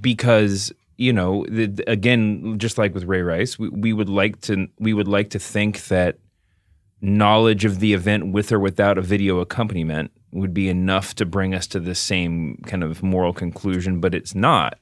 [0.00, 4.68] because you know the- again just like with ray rice we, we would like to
[4.78, 6.18] we would like to think that
[7.00, 11.54] knowledge of the event with or without a video accompaniment would be enough to bring
[11.54, 14.78] us to the same kind of moral conclusion but it's not.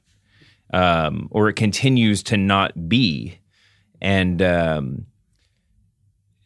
[0.73, 3.39] Um, or it continues to not be.
[3.99, 5.05] And um,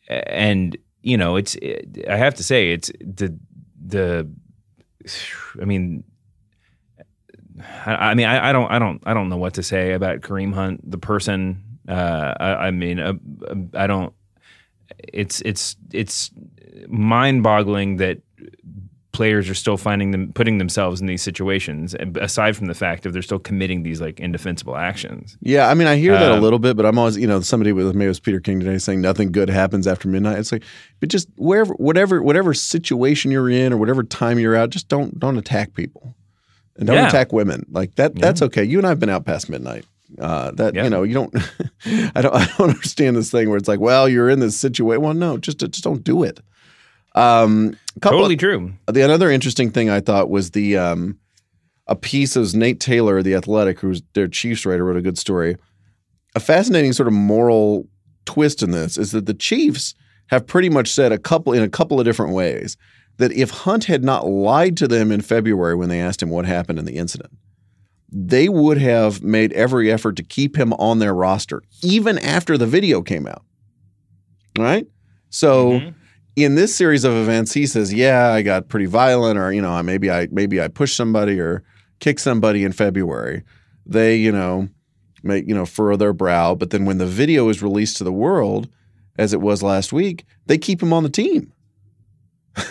[0.07, 3.37] and you know it's it, i have to say it's the
[3.85, 4.29] the
[5.61, 6.03] i mean
[7.85, 10.21] I, I mean I, I don't i don't i don't know what to say about
[10.21, 11.61] kareem hunt the person.
[11.87, 13.13] Uh i, I mean uh,
[13.47, 14.13] uh, i don't
[14.99, 16.31] it's it's it's
[16.87, 18.21] mind-boggling that
[19.15, 23.13] players are still finding them putting themselves in these situations aside from the fact of
[23.13, 26.41] they're still committing these like indefensible actions Yeah, I mean, I hear that a Um,
[26.41, 28.77] little bit, but I'm always, you know, somebody with maybe it was Peter King today
[28.77, 30.39] saying nothing good happens after midnight.
[30.39, 30.63] It's like,
[30.99, 35.19] but just wherever, whatever, whatever situation you're in or whatever time you're out, just don't
[35.19, 36.15] don't attack people
[36.77, 37.07] and don't Yeah.
[37.07, 37.65] attack women.
[37.71, 38.63] Like that, that's okay.
[38.63, 39.85] You and I've been out past midnight.
[40.19, 40.83] Uh, that Yeah.
[40.83, 41.33] you know, you don't.
[42.15, 42.33] I don't.
[42.35, 45.01] I don't understand this thing where it's like, well, you're in this situation.
[45.01, 46.39] Well, no, just just don't do it.
[47.15, 51.17] Um, totally true the another interesting thing I thought was the um,
[51.87, 55.55] a piece of Nate Taylor, the Athletic, who's their Chiefs writer, wrote a good story.
[56.35, 57.87] A fascinating sort of moral
[58.25, 59.93] twist in this is that the Chiefs
[60.27, 62.75] have pretty much said a couple in a couple of different ways
[63.17, 66.45] that if Hunt had not lied to them in February when they asked him what
[66.45, 67.31] happened in the incident,
[68.11, 72.67] they would have made every effort to keep him on their roster even after the
[72.67, 73.43] video came out.
[74.57, 74.87] Right?
[75.29, 75.93] So
[76.35, 79.81] in this series of events, he says, "Yeah, I got pretty violent, or you know,
[79.83, 81.63] maybe I maybe I pushed somebody or
[81.99, 83.43] kicked somebody in February."
[83.85, 84.67] They, you know,
[85.23, 88.11] make you know furrow their brow, but then when the video is released to the
[88.11, 88.69] world,
[89.17, 91.53] as it was last week, they keep him on the team.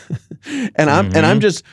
[0.77, 1.40] and I'm and I'm mm-hmm.
[1.40, 1.64] just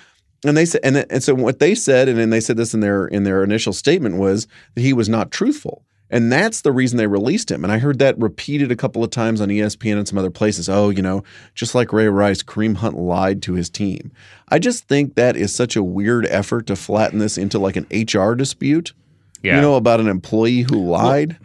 [0.46, 2.80] and they said and, and so what they said and then they said this in
[2.80, 5.86] their in their initial statement was that he was not truthful.
[6.12, 7.64] And that's the reason they released him.
[7.64, 10.68] And I heard that repeated a couple of times on ESPN and some other places.
[10.68, 11.24] Oh, you know,
[11.56, 14.12] just like Ray Rice, Kareem Hunt lied to his team.
[14.50, 17.88] I just think that is such a weird effort to flatten this into like an
[17.92, 18.94] HR dispute.
[19.42, 19.56] Yeah.
[19.56, 21.40] You know, about an employee who lied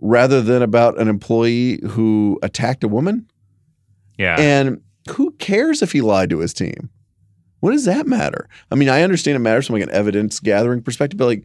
[0.00, 3.26] rather than about an employee who attacked a woman.
[4.18, 6.90] yeah And who cares if he lied to his team?
[7.60, 8.48] What does that matter?
[8.70, 11.44] I mean, I understand it matters from like an evidence gathering perspective, but like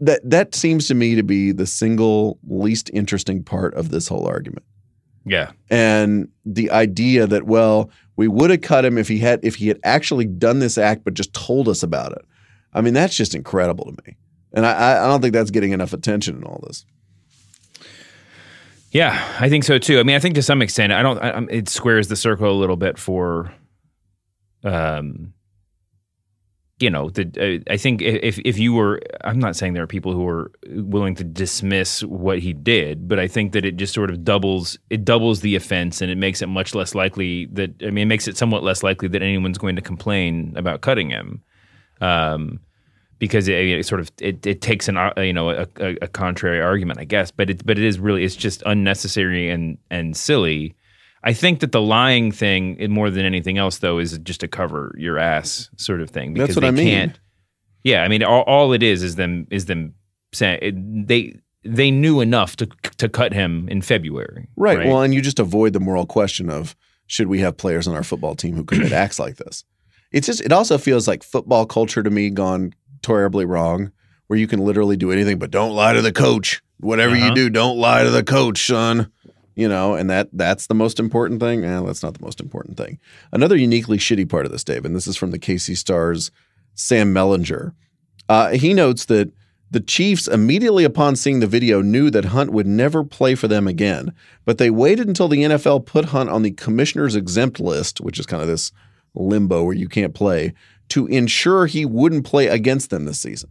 [0.00, 4.26] that that seems to me to be the single least interesting part of this whole
[4.26, 4.64] argument.
[5.24, 9.56] yeah And the idea that well, we would have cut him if he had if
[9.56, 12.24] he had actually done this act but just told us about it.
[12.72, 14.16] I mean, that's just incredible to me.
[14.52, 16.84] And I, I- don't think that's getting enough attention in all this.
[18.90, 19.98] Yeah, I think so too.
[19.98, 21.18] I mean, I think to some extent, I don't.
[21.18, 23.52] I, it squares the circle a little bit for,
[24.64, 25.34] um,
[26.78, 27.62] you know, the.
[27.68, 30.50] Uh, I think if if you were, I'm not saying there are people who are
[30.68, 34.78] willing to dismiss what he did, but I think that it just sort of doubles
[34.90, 37.70] it doubles the offense, and it makes it much less likely that.
[37.82, 41.08] I mean, it makes it somewhat less likely that anyone's going to complain about cutting
[41.10, 41.42] him.
[42.02, 42.60] Um,
[43.18, 46.08] because it, it sort of it, it takes an uh, you know a, a, a
[46.08, 47.30] contrary argument, I guess.
[47.30, 50.74] But it but it is really it's just unnecessary and and silly.
[51.26, 54.94] I think that the lying thing, more than anything else, though, is just to cover
[54.96, 56.34] your ass sort of thing.
[56.34, 56.88] That's Because what they I mean.
[56.88, 57.20] Can't,
[57.84, 59.94] yeah, I mean, all, all it is is them is them
[60.32, 62.66] saying it, they they knew enough to
[62.98, 64.48] to cut him in February.
[64.56, 64.86] Right.
[64.86, 66.76] Well, and you just avoid the moral question of
[67.08, 69.64] should we have players on our football team who commit acts like this?
[70.12, 72.72] It's just it also feels like football culture to me gone
[73.02, 73.90] terribly wrong,
[74.28, 76.62] where you can literally do anything but don't lie to the coach.
[76.78, 77.26] Whatever Uh-huh.
[77.26, 79.10] you do, don't lie to the coach, son.
[79.56, 81.64] You know, and that that's the most important thing.
[81.64, 82.98] Eh, that's not the most important thing.
[83.32, 86.30] Another uniquely shitty part of this, Dave, and this is from the KC Stars,
[86.74, 87.72] Sam Mellinger.
[88.28, 89.32] Uh, he notes that
[89.70, 93.66] the Chiefs, immediately upon seeing the video, knew that Hunt would never play for them
[93.66, 94.12] again.
[94.44, 98.26] But they waited until the NFL put Hunt on the commissioner's exempt list, which is
[98.26, 98.70] kind of this
[99.14, 100.52] limbo where you can't play,
[100.90, 103.50] to ensure he wouldn't play against them this season.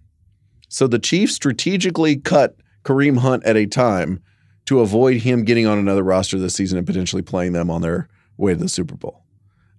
[0.70, 4.22] So the Chiefs strategically cut Kareem Hunt at a time
[4.66, 8.07] to avoid him getting on another roster this season and potentially playing them on their
[8.38, 9.24] way to the Super Bowl.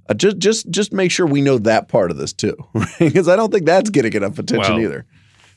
[0.08, 2.56] Uh, just, just, just make sure we know that part of this too,
[2.98, 5.06] because I don't think that's getting enough attention Well- either.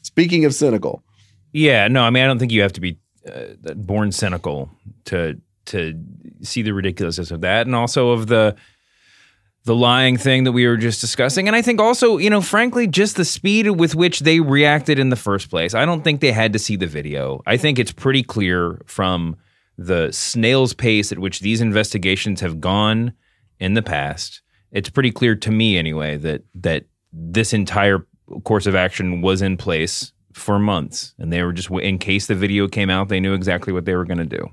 [0.01, 1.03] Speaking of cynical,
[1.51, 4.69] Yeah, no, I mean, I don't think you have to be uh, born cynical
[5.05, 5.93] to to
[6.41, 8.55] see the ridiculousness of that, and also of the
[9.65, 11.47] the lying thing that we were just discussing.
[11.47, 15.09] And I think also, you know, frankly, just the speed with which they reacted in
[15.09, 15.73] the first place.
[15.73, 17.41] I don't think they had to see the video.
[17.45, 19.35] I think it's pretty clear from
[19.77, 23.13] the snail's pace at which these investigations have gone
[23.59, 24.41] in the past.
[24.71, 28.05] It's pretty clear to me, anyway, that that this entire
[28.43, 32.35] course of action was in place for months, and they were just in case the
[32.35, 34.47] video came out, they knew exactly what they were going to do.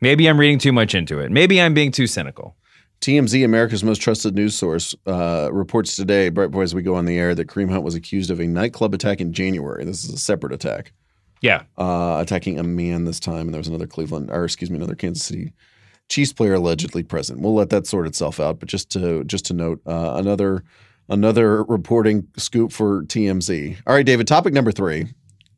[0.00, 1.30] Maybe I'm reading too much into it.
[1.30, 2.56] Maybe I'm being too cynical.
[3.00, 7.06] TMZ, America's most trusted news source, uh, reports today, right before as we go on
[7.06, 9.84] the air, that Kareem Hunt was accused of a nightclub attack in January.
[9.84, 10.92] This is a separate attack,
[11.40, 14.76] Yeah, uh, attacking a man this time, and there was another Cleveland, or excuse me,
[14.76, 15.54] another Kansas City
[16.10, 17.40] Chiefs player allegedly present.
[17.40, 20.64] We'll let that sort itself out, but just to just to note, uh, another
[21.08, 23.78] another reporting scoop for TMZ.
[23.86, 24.26] All right, David.
[24.26, 25.06] Topic number three.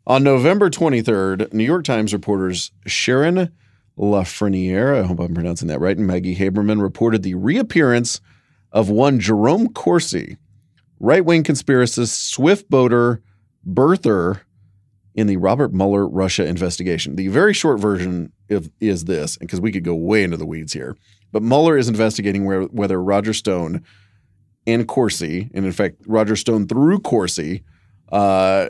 [0.06, 3.50] On November 23rd, New York Times reporters Sharon
[3.98, 8.20] LaFraniere, I hope I'm pronouncing that right, and Maggie Haberman reported the reappearance
[8.70, 10.38] of one Jerome Corsi,
[10.98, 13.22] right wing conspiracist, swift boater,
[13.66, 14.40] birther
[15.14, 17.16] in the Robert Mueller Russia investigation.
[17.16, 20.72] The very short version of, is this, because we could go way into the weeds
[20.72, 20.96] here,
[21.30, 23.84] but Mueller is investigating where, whether Roger Stone
[24.66, 27.62] and Corsi, and in fact, Roger Stone through Corsi,
[28.10, 28.68] uh,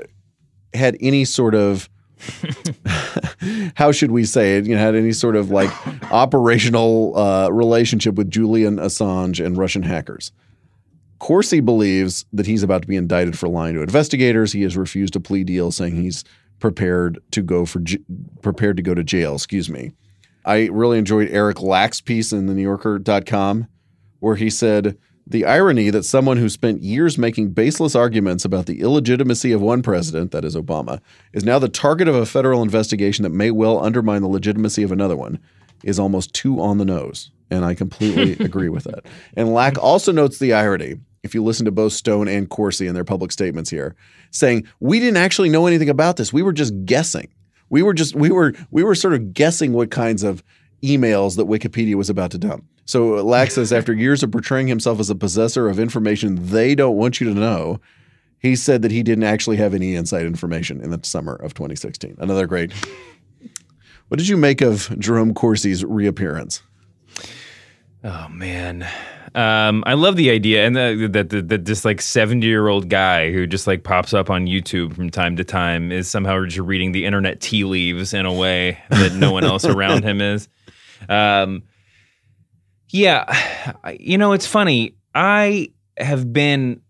[0.75, 1.89] had any sort of
[3.75, 4.67] how should we say it?
[4.67, 5.71] You know, had any sort of like
[6.13, 10.33] operational uh, relationship with Julian Assange and Russian hackers.
[11.19, 14.53] Corsi believes that he's about to be indicted for lying to investigators.
[14.53, 16.25] He has refused a plea deal, saying he's
[16.59, 18.01] prepared to go for j-
[18.43, 19.35] prepared to go to jail.
[19.35, 19.93] Excuse me.
[20.45, 23.69] I really enjoyed Eric Lach's piece in the New Yorker.com
[24.23, 24.97] where he said
[25.33, 29.83] the irony that someone who spent years making baseless arguments about the illegitimacy of one
[29.83, 31.01] president, that is Obama,
[31.33, 34.93] is now the target of a federal investigation that may well undermine the legitimacy of
[34.93, 35.39] another one
[35.83, 37.31] is almost too on the nose.
[37.51, 39.05] And I completely agree with that.
[39.37, 42.95] And Lach also notes the irony, if you listen to both Stone and Corsi in
[42.95, 43.97] their public statements here,
[44.31, 46.33] saying, We didn't actually know anything about this.
[46.33, 47.29] We were just guessing.
[47.69, 50.45] We were just we were we were sort of guessing what kinds of
[50.83, 52.65] emails that WikiLeaks was about to dump.
[52.85, 56.97] So Lach says after years of portraying himself as a possessor of information they don't
[56.97, 57.81] want you to know,
[58.39, 62.17] he said that he didn't actually have any inside information in the summer of 2016.
[62.19, 62.73] Another great.
[64.09, 66.63] What did you make of Jerome Corsi's reappearance?
[68.05, 68.87] Oh man,
[69.35, 73.47] um, I love the idea, and that that this like seventy year old guy who
[73.47, 77.07] just like pops up on YouTube from time to time is somehow just reading the
[77.07, 80.49] internet tea leaves in a way that no one else around him is.
[81.09, 81.63] Um,
[82.93, 84.97] yeah, you know it's funny.
[85.15, 86.81] I have been,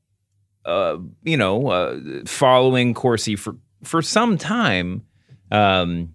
[0.64, 5.02] uh, you know, uh, following Corsi for for some time.
[5.50, 6.14] Um,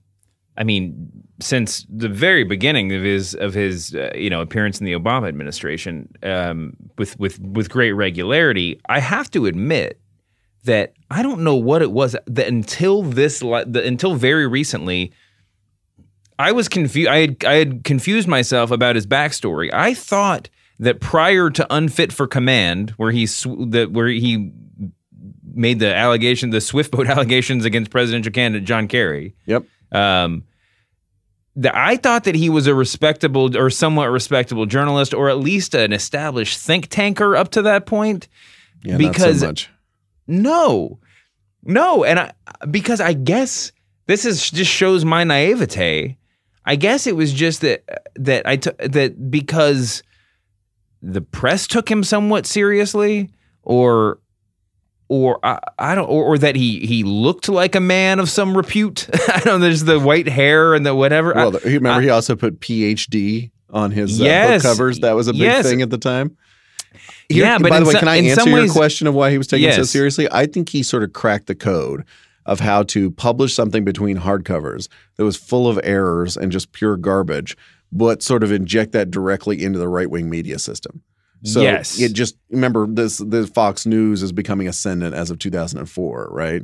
[0.58, 4.86] I mean, since the very beginning of his of his uh, you know appearance in
[4.86, 10.00] the Obama administration, um, with with with great regularity, I have to admit
[10.66, 15.14] that I don't know what it was that until this the, until very recently.
[16.40, 17.10] I was confused.
[17.10, 19.70] I had I had confused myself about his backstory.
[19.74, 24.52] I thought that prior to Unfit for Command, where he sw- that where he
[25.54, 29.36] made the allegation, the Swift boat allegations against presidential candidate John Kerry.
[29.48, 29.66] Yep.
[29.92, 30.44] Um,
[31.56, 35.74] that I thought that he was a respectable or somewhat respectable journalist, or at least
[35.74, 38.28] an established think tanker up to that point.
[38.84, 39.70] Yeah, Because- not so much.
[40.28, 41.00] No,
[41.64, 42.34] no, and I
[42.70, 43.72] because I guess
[44.08, 46.18] this is just shows my naivete.
[46.68, 47.84] I guess it was just that
[48.18, 50.04] that I took that because
[51.02, 53.30] the press took him somewhat seriously,
[53.64, 54.20] or
[55.08, 58.56] or I, I don't, or, or that he he looked like a man of some
[58.56, 59.08] repute.
[59.30, 59.46] I don't.
[59.46, 61.34] know, There's the white hair and the whatever.
[61.34, 65.00] Well, the- remember he also put PhD on his uh, book covers.
[65.00, 65.66] That was a big Yes.
[65.66, 66.36] thing at the time.
[67.30, 69.38] Yeah, but by the way, some- can I answer some your question of why he
[69.38, 70.28] was taken so seriously?
[70.32, 72.04] I think he sort of cracked the code.
[72.48, 74.88] Of how to publish something between hardcovers
[75.18, 77.56] that was full of errors and just pure garbage,
[77.92, 81.04] but sort of inject that directly into the right wing media system.
[81.44, 82.00] So Yes.
[82.00, 86.64] it just remember this the Fox News is becoming ascendant as of 2004, right?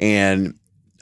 [0.00, 0.54] And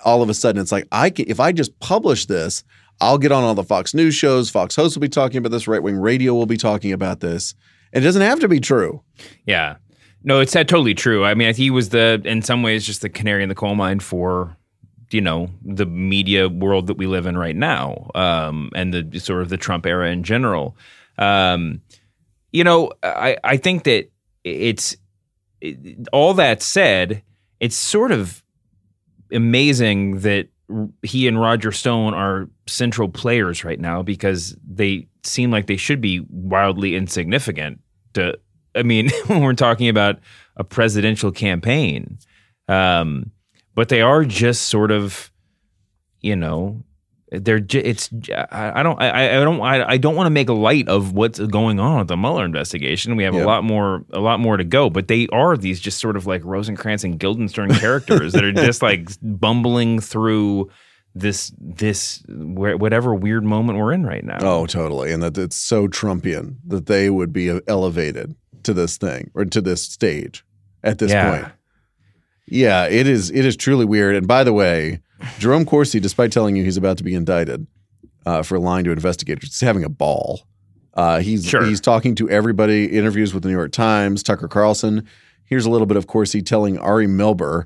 [0.05, 2.62] all of a sudden it's like I can, if I just publish this,
[3.01, 4.51] I'll get on all the Fox News shows.
[4.51, 5.68] Fox hosts will be talking about this.
[5.68, 7.55] Right wing radio will be talking about this.
[7.93, 9.03] And it doesn't have to be true.
[9.47, 9.77] Yeah.
[10.27, 11.24] No, it's totally true.
[11.24, 14.01] I mean, he was the, in some ways, just the canary in the coal mine
[14.01, 14.57] for,
[15.12, 19.41] you know, the media world that we live in right now, um, and the sort
[19.43, 20.77] of the Trump era in general.
[21.16, 21.81] Um,
[22.53, 24.11] you know, I I think that
[24.43, 24.97] it's
[25.61, 27.22] it, all that said,
[27.61, 28.43] it's sort of
[29.31, 30.49] amazing that
[31.03, 36.01] he and Roger Stone are central players right now because they seem like they should
[36.01, 37.81] be wildly insignificant.
[38.14, 38.39] To,
[38.77, 40.18] I mean, when we're talking about
[40.57, 42.18] a presidential campaign,
[42.68, 43.31] um,
[43.74, 45.31] but they are just sort of,
[46.20, 46.83] you know,
[47.33, 48.09] they're ju- it's
[48.53, 51.41] I, I don't I, I don't I, I don't want to make light of what's
[51.41, 53.16] going on with the Mueller investigation.
[53.16, 53.45] We have Yeah.
[53.45, 56.27] a lot more a lot more to go, but they are these just sort of
[56.27, 60.70] like Rosencrantz and Guildenstern characters that are just like bumbling through
[61.16, 64.39] this this where, whatever weird moment we're in right now.
[64.41, 65.12] Oh, totally.
[65.12, 68.37] And that it's so Trumpian that they would be elevated
[68.67, 70.45] to this thing or to this stage
[70.85, 71.31] at this Yeah.
[71.41, 71.53] point.
[72.49, 73.31] Yeah, it is.
[73.31, 74.14] It is truly weird.
[74.14, 75.01] And by the way,
[75.39, 77.67] Jerome Corsi, despite telling you he's about to be indicted
[78.25, 80.43] uh, for lying to investigators, is having a ball.
[80.95, 81.64] Uh, he's Sure.
[81.64, 82.87] he's talking to everybody.
[82.87, 85.07] Interviews with the New York Times, Tucker Carlson.
[85.45, 87.64] Here's a little bit of Corsi telling Ari Melber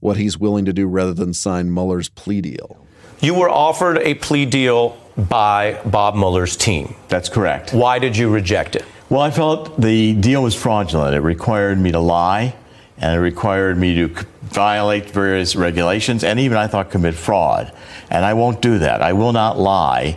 [0.00, 2.84] what he's willing to do rather than sign Mueller's plea deal.
[3.20, 6.94] You were offered a plea deal by Bob Mueller's team.
[7.08, 7.72] That's correct.
[7.72, 8.84] Why did you reject it?
[9.12, 11.14] Well, I felt the deal was fraudulent.
[11.14, 12.54] It required me to lie,
[12.96, 14.08] and it required me to
[14.40, 17.70] violate various regulations, and even I thought commit fraud.
[18.08, 19.02] And I won't do that.
[19.02, 20.16] I will not lie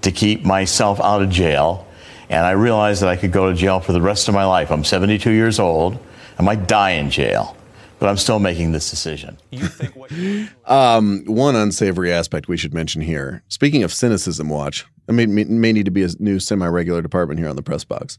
[0.00, 1.86] to keep myself out of jail.
[2.30, 4.72] And I realized that I could go to jail for the rest of my life.
[4.72, 6.04] I'm 72 years old.
[6.36, 7.56] I might die in jail,
[8.02, 9.38] but I'm still making this decision.
[10.66, 13.42] Um, one unsavory aspect we should mention here.
[13.48, 14.84] Speaking of cynicism, watch.
[15.08, 17.84] I mean, may, may need to be a new semi-regular department here on the press
[17.84, 18.18] box.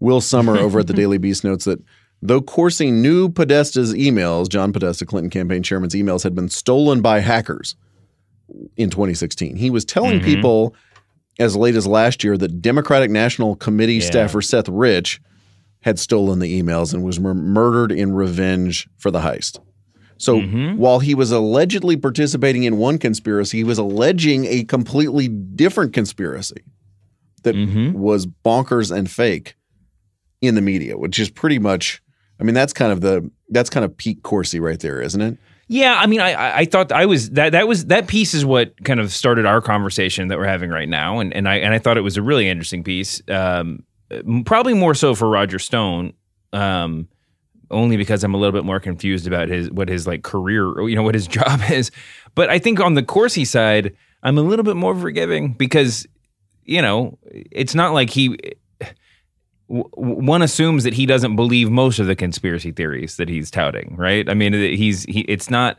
[0.00, 1.80] Will Sommer over at the Daily Beast notes that
[2.22, 7.20] though Corsi knew Podesta's emails, John Podesta, Clinton campaign chairman's emails, had been stolen by
[7.20, 7.76] hackers
[8.78, 9.56] in 2016.
[9.56, 10.24] He was telling Mhm.
[10.24, 10.74] people
[11.38, 14.06] as late as last year that Democratic National Committee Yeah.
[14.06, 15.20] staffer Seth Rich
[15.82, 19.60] had stolen the emails and was mur- murdered in revenge for the heist.
[20.20, 20.40] So
[20.76, 26.62] while he was allegedly participating in one conspiracy, he was alleging a completely different conspiracy
[27.44, 27.54] that
[27.94, 29.54] was bonkers and fake
[30.40, 32.02] in the media, which is pretty much
[32.40, 35.38] I mean that's kind of the that's kind of peak Corsi right there, isn't it?
[35.70, 38.44] Yeah, I mean, I- I I thought I was that that was that piece is
[38.44, 41.72] what kind of started our conversation that we're having right now, and and I and
[41.74, 43.84] I thought it was a really interesting piece, um,
[44.44, 46.12] probably more so for Roger Stone,
[46.52, 47.08] um,
[47.70, 50.96] only because I'm a little bit more confused about his what his like career, you
[50.96, 51.90] know, what his job is.
[52.34, 56.06] But I think on the Corsi side, I'm a little bit more forgiving because
[56.64, 58.36] you know it's not like he
[59.68, 64.28] one assumes that he doesn't believe most of the conspiracy theories that he's touting, right?
[64.28, 65.20] I mean, he's he.
[65.22, 65.78] It's not.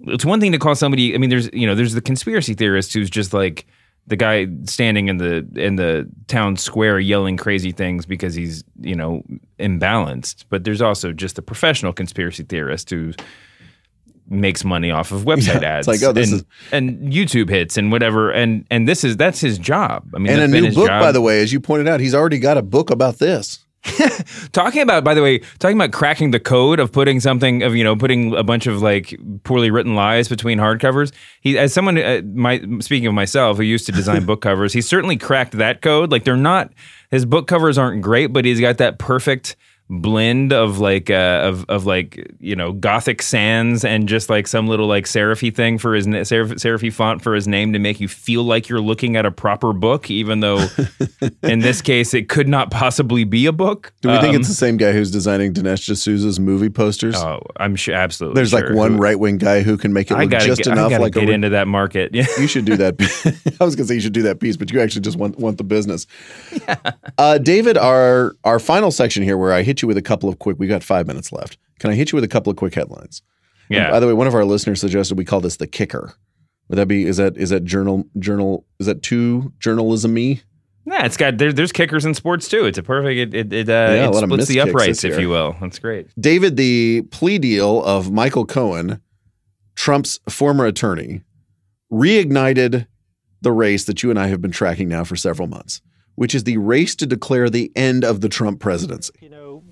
[0.00, 1.14] It's one thing to call somebody.
[1.14, 3.66] I mean, there's you know, there's the conspiracy theorist who's just like
[4.08, 8.96] the guy standing in the in the town square yelling crazy things because he's you
[8.96, 9.22] know
[9.60, 10.44] imbalanced.
[10.48, 13.12] But there's also just the professional conspiracy theorist who
[14.30, 17.76] makes money off of website Yeah, ads like, oh, this and, is- and YouTube hits
[17.78, 20.06] and whatever and and this is that's his job.
[20.14, 21.00] I mean, and a new book, job.
[21.00, 23.64] by the way, as you pointed out, he's already got a book about this.
[24.52, 27.84] talking about by the way talking about cracking the code of putting something of you
[27.84, 32.20] know putting a bunch of like poorly written lies between hardcovers he as someone uh,
[32.34, 36.10] my speaking of myself who used to design book covers he certainly cracked that code.
[36.10, 36.72] Like they're not
[37.10, 39.56] his book covers aren't great but he's got that perfect
[39.90, 44.66] blend of like uh, of of like you know gothic sans and just like some
[44.66, 47.98] little like serify thing for his na- serif, serify font for his name to make
[47.98, 50.66] you feel like you're looking at a proper book even though
[51.42, 54.48] in this case it could not possibly be a book Do we think Um, it's
[54.48, 57.14] the same guy who's designing Dinesh D'Souza's movie posters?
[57.16, 58.34] Oh, I'm sure absolutely.
[58.34, 61.16] There's like one right wing guy who can make it look just get, enough like
[61.16, 62.14] a get re- into that market.
[62.14, 62.26] Yeah.
[62.38, 62.94] you should do that.
[63.60, 65.58] I was gonna say you should do that piece, but you actually just want want
[65.58, 66.06] the business.
[67.16, 70.38] Uh, David, our our final section here, where I hit you with a couple of
[70.38, 70.58] quick.
[70.58, 71.58] We got five minutes left.
[71.78, 73.22] Can I hit you with a couple of quick headlines?
[73.68, 73.90] And Yeah.
[73.90, 76.14] by the way, one of our listeners suggested we call this the kicker.
[76.68, 77.04] Would that be?
[77.06, 78.66] Is that is that journal journal?
[78.78, 80.42] Is that too journalism-y?
[80.86, 82.64] Yeah, it's got there, there's kickers in sports too.
[82.64, 83.34] It's a perfect.
[83.34, 85.54] It it, it, uh, Yeah, it splits the uprights, if you will.
[85.60, 86.08] That's great.
[86.18, 89.00] David, the plea deal of Michael Cohen
[89.74, 91.22] Trump's former attorney,
[91.92, 92.86] reignited
[93.40, 95.80] the race that you and I have been tracking now for several months,
[96.16, 99.12] which is the race to declare the end of the Trump presidency.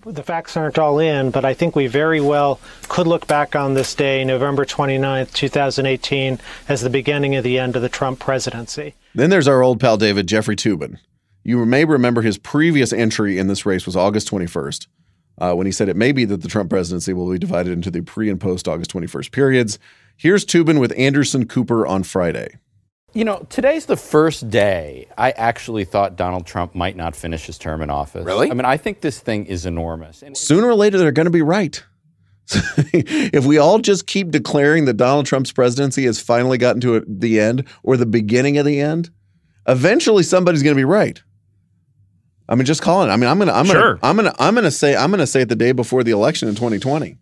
[0.09, 3.75] The facts aren't all in, but I think we very well could look back on
[3.75, 6.39] this day, November 29th, 2018,
[6.69, 8.95] as the beginning of the end of the Trump presidency.
[9.17, 11.01] Then there's our old pal David, Jeffrey Toobin.
[11.43, 14.87] You may remember his previous entry in this race was August 21st,
[15.39, 17.91] uh, when he said it may be that the Trump presidency will be divided into
[17.91, 19.79] the pre and post August 21st periods.
[20.17, 22.59] Here's Toobin with Anderson Cooper on Friday.
[23.17, 27.57] You know, today's the first day I actually thought Donald Trump might not finish his
[27.57, 28.27] term in office.
[28.27, 28.51] Really?
[28.51, 30.23] I mean, I think this thing is enormous.
[30.23, 31.83] And Sooner or later, they're going to be right.
[32.53, 37.41] if we all just keep declaring that Donald Trump's presidency has finally gotten to the
[37.41, 39.09] end or the beginning of the end,
[39.67, 41.23] eventually somebody's going to be right.
[42.51, 43.12] I mean, just calling it.
[43.12, 43.95] I mean, I'm gonna, I'm Sure.
[43.95, 46.49] gonna, I'm gonna, I'm gonna say, I'm gonna say it the day before the election
[46.49, 47.17] in 2020.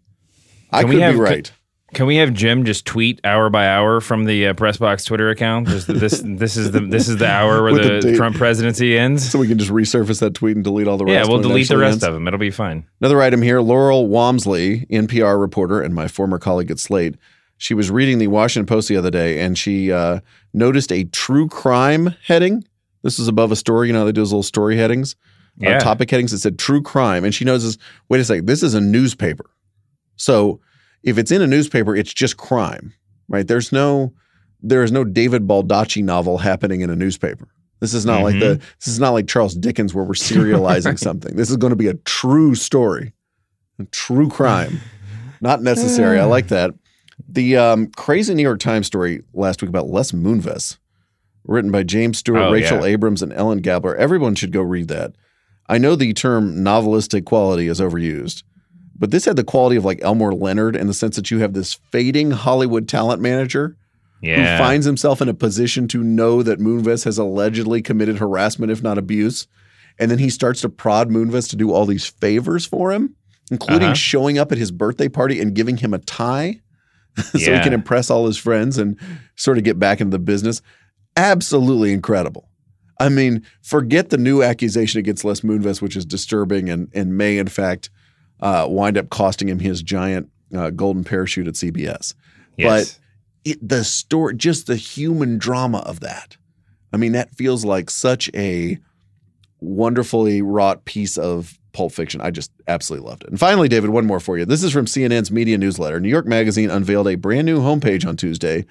[0.73, 1.53] I Can could have- be right.
[1.95, 5.31] Can we have Jim just tweet hour by hour from the uh, press box Twitter
[5.31, 5.69] account?
[5.69, 8.17] Just this this is the this is the hour where the, the.
[8.17, 9.31] Trump presidency ends.
[9.31, 11.15] So we can just resurface that tweet and delete all the rest.
[11.15, 12.05] yeah, we'll delete the rest ends.
[12.05, 12.27] of them.
[12.27, 12.85] It'll be fine.
[13.01, 17.15] Another item here Laurel Wamsley, NPR reporter and my former colleague at Slate.
[17.57, 20.21] She was reading the Washington Post the other day and she uh,
[20.53, 22.65] noticed a true crime heading.
[23.03, 23.87] This is above a story.
[23.87, 25.15] You know, they do those little story headings,
[25.63, 25.79] uh, Yeah.
[25.79, 27.25] topic headings that said true crime.
[27.25, 27.79] And she notices,
[28.09, 29.45] wait a second, this is a newspaper.
[30.17, 30.61] So
[31.05, 32.93] if it's in a newspaper, it's just crime,
[33.29, 33.47] right?
[33.47, 34.13] There's no,
[34.63, 37.49] there is no David Baldacci novel happening in a newspaper.
[37.81, 41.37] This is not like the, this is not like Charles Dickens where we're serializing something.
[41.37, 43.13] This is going to be a true story,
[43.79, 44.81] a true crime.
[45.41, 46.19] Not necessary.
[46.19, 46.71] I like that.
[47.29, 50.79] The um, crazy New York Times story last week about Les Moonves,
[51.45, 52.95] written by James Stewart, Oh, Rachel yeah.
[52.95, 53.95] Abrams, and Ellen Gabler.
[53.97, 55.15] Everyone should go read that.
[55.69, 58.43] I know the term novelistic quality is overused,
[58.99, 61.53] but this had the quality of like Elmore Leonard in the sense that you have
[61.55, 63.77] this fading Hollywood talent manager
[64.23, 64.57] Yeah.
[64.57, 68.83] who finds himself in a position to know that Moonves has allegedly committed harassment, if
[68.83, 69.47] not abuse.
[69.99, 73.15] And then he starts to prod Moonves to do all these favors for him,
[73.51, 73.95] including Uh-huh.
[73.95, 76.61] showing up at his birthday party and giving him a tie
[77.33, 78.99] so he can impress all his friends and
[79.37, 80.61] sort of get back into the business.
[81.17, 82.49] Absolutely incredible.
[83.01, 87.39] I mean, forget the new accusation against Les Moonves, which is disturbing and, and may,
[87.39, 87.91] in fact,
[88.45, 92.15] uh, wind up costing him his giant uh, golden parachute at CBS.
[92.57, 92.99] Yes.
[93.45, 96.37] But it, the story, just the human drama of that.
[96.93, 98.79] I mean, that feels like such a
[99.61, 102.21] wonderfully wrought piece of Pulp Fiction.
[102.21, 103.31] I just absolutely loved it.
[103.31, 104.45] And finally, David, one more for you.
[104.45, 105.99] This is from CNN's media newsletter.
[105.99, 108.67] New York Magazine unveiled a brand new homepage on Tuesday.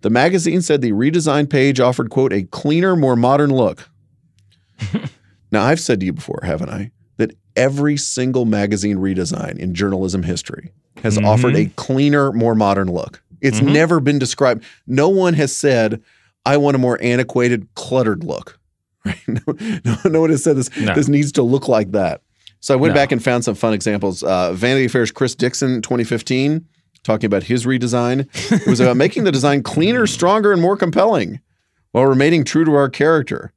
[0.00, 3.88] The magazine said the redesigned page offered, quote, a cleaner, more modern look.
[5.52, 6.90] now, I've said to you before, haven't I,
[7.56, 10.72] every single magazine redesign in journalism history
[11.02, 13.22] has offered a cleaner, more modern look.
[13.40, 14.64] It's never been described.
[14.86, 16.02] No one has said,
[16.44, 18.58] I want a more antiquated, cluttered look.
[19.02, 19.16] Right?
[19.26, 19.40] No,
[19.82, 20.76] no, no one has said this.
[20.76, 20.94] No.
[20.94, 22.20] This needs to look like that.
[22.60, 24.22] So I went back and found some fun examples.
[24.22, 26.66] Uh, Vanity Fair's Chris Dixon, 2015,
[27.02, 28.28] talking about his redesign.
[28.52, 31.40] It was about making the design cleaner, stronger, and more compelling
[31.92, 33.54] while remaining true to our character.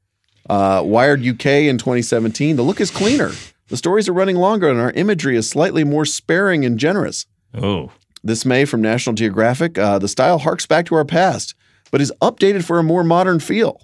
[0.48, 3.32] Uh, Wired UK in 2017, the look is cleaner.
[3.68, 7.26] The stories are running longer, and our imagery is slightly more sparing and generous.
[7.54, 7.90] Oh.
[8.22, 11.54] This May from National Geographic, uh, the style harks back to our past,
[11.90, 13.80] but is updated for a more modern feel,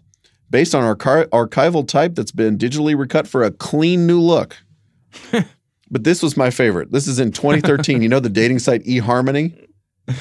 [0.50, 4.56] based on our archi- archival type that's been digitally recut for a clean new look.
[5.90, 6.92] but this was my favorite.
[6.92, 8.02] This is in 2013.
[8.02, 9.66] you know the dating site eHarmony?
[10.08, 10.14] I'm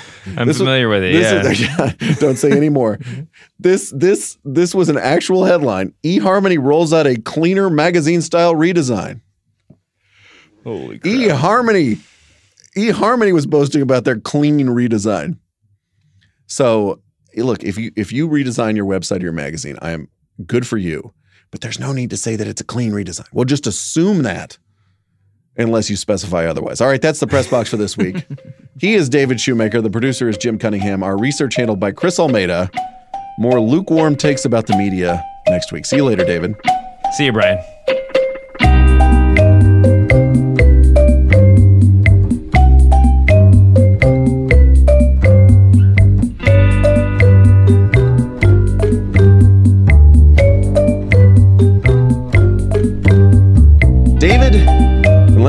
[0.48, 1.14] This was- familiar with it.
[1.44, 1.94] this Yeah.
[2.00, 3.00] is- don't say any more.
[3.60, 5.94] This this this was an actual headline.
[6.04, 9.22] eHarmony rolls out a cleaner magazine style redesign.
[10.70, 11.14] Holy crap.
[11.14, 12.00] eHarmony
[12.76, 15.38] eHarmony was boasting about their clean redesign.
[16.48, 17.02] So
[17.36, 20.10] eh, look, if you if you redesign your website or your magazine, I am
[20.46, 21.14] good for you.
[21.52, 23.28] But there's no need to say that it's a clean redesign.
[23.34, 24.60] We'll just assume that
[25.58, 26.80] unless you specify otherwise.
[26.80, 28.24] All right, that's the press box for this week.
[28.80, 29.82] he is David Shoemaker.
[29.82, 31.02] The producer is Jim Cunningham.
[31.02, 32.70] Our research handled by Chris Almeida.
[33.40, 35.86] More lukewarm takes about the media next week.
[35.86, 36.56] See you later, David.
[37.14, 37.60] See you, Bryan.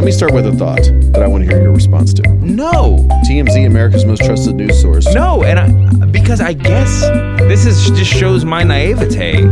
[0.00, 0.80] Let me start with a thought
[1.12, 2.22] that I want to hear your response to.
[2.22, 3.06] No.
[3.28, 5.04] TMZ, America's most trusted news source.
[5.14, 7.02] No, and I because I guess
[7.40, 9.46] this is just shows my naivete.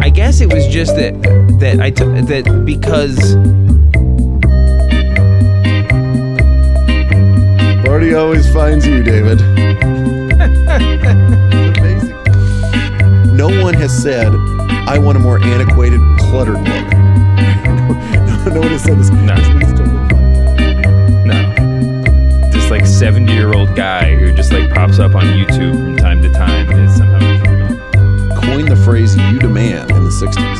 [0.00, 1.14] I guess it was just that
[1.60, 3.36] that I t- that because
[7.86, 9.38] Party always finds you, David.
[13.32, 14.34] no one has said,
[14.88, 16.66] I want a more antiquated, cluttered look.
[16.66, 19.10] no, no one has said this.
[19.10, 19.73] No.
[22.74, 26.28] Like 70 year old guy who just like pops up on YouTube from time to
[26.28, 27.20] time is somehow.
[28.40, 30.58] Coined the phrase you da man in the 60s.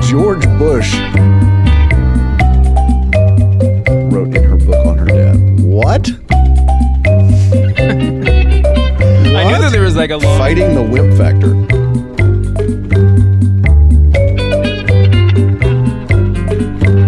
[0.10, 0.94] George Bush
[4.10, 5.36] wrote in her book on her dad.
[5.60, 6.08] What?
[9.36, 10.38] I knew that there was like a long.
[10.38, 11.52] Fighting the wimp factor.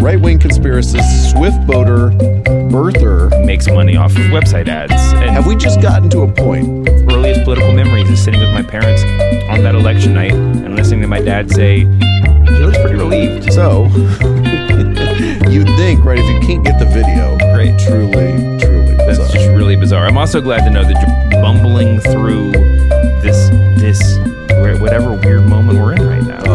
[0.05, 0.21] Right
[1.31, 2.11] swift boater,
[2.71, 3.31] birther.
[3.45, 4.93] Makes money off of website ads.
[4.93, 6.89] And Have we just gotten to a point?
[7.11, 9.03] earliest political memories is sitting with my parents
[9.51, 11.87] on that election night and listening to my dad say, he
[12.65, 13.53] looks pretty relieved.
[13.53, 13.85] So,
[15.49, 17.79] you'd think, right, if you can't get the video, Great.
[17.79, 19.29] truly, truly That's bizarre.
[19.29, 20.07] just really bizarre.
[20.07, 20.93] I'm also glad to know that
[21.33, 22.53] you're bumbling through
[23.23, 23.49] this,
[23.81, 24.19] this,
[24.81, 26.48] whatever weird moment we're in right now.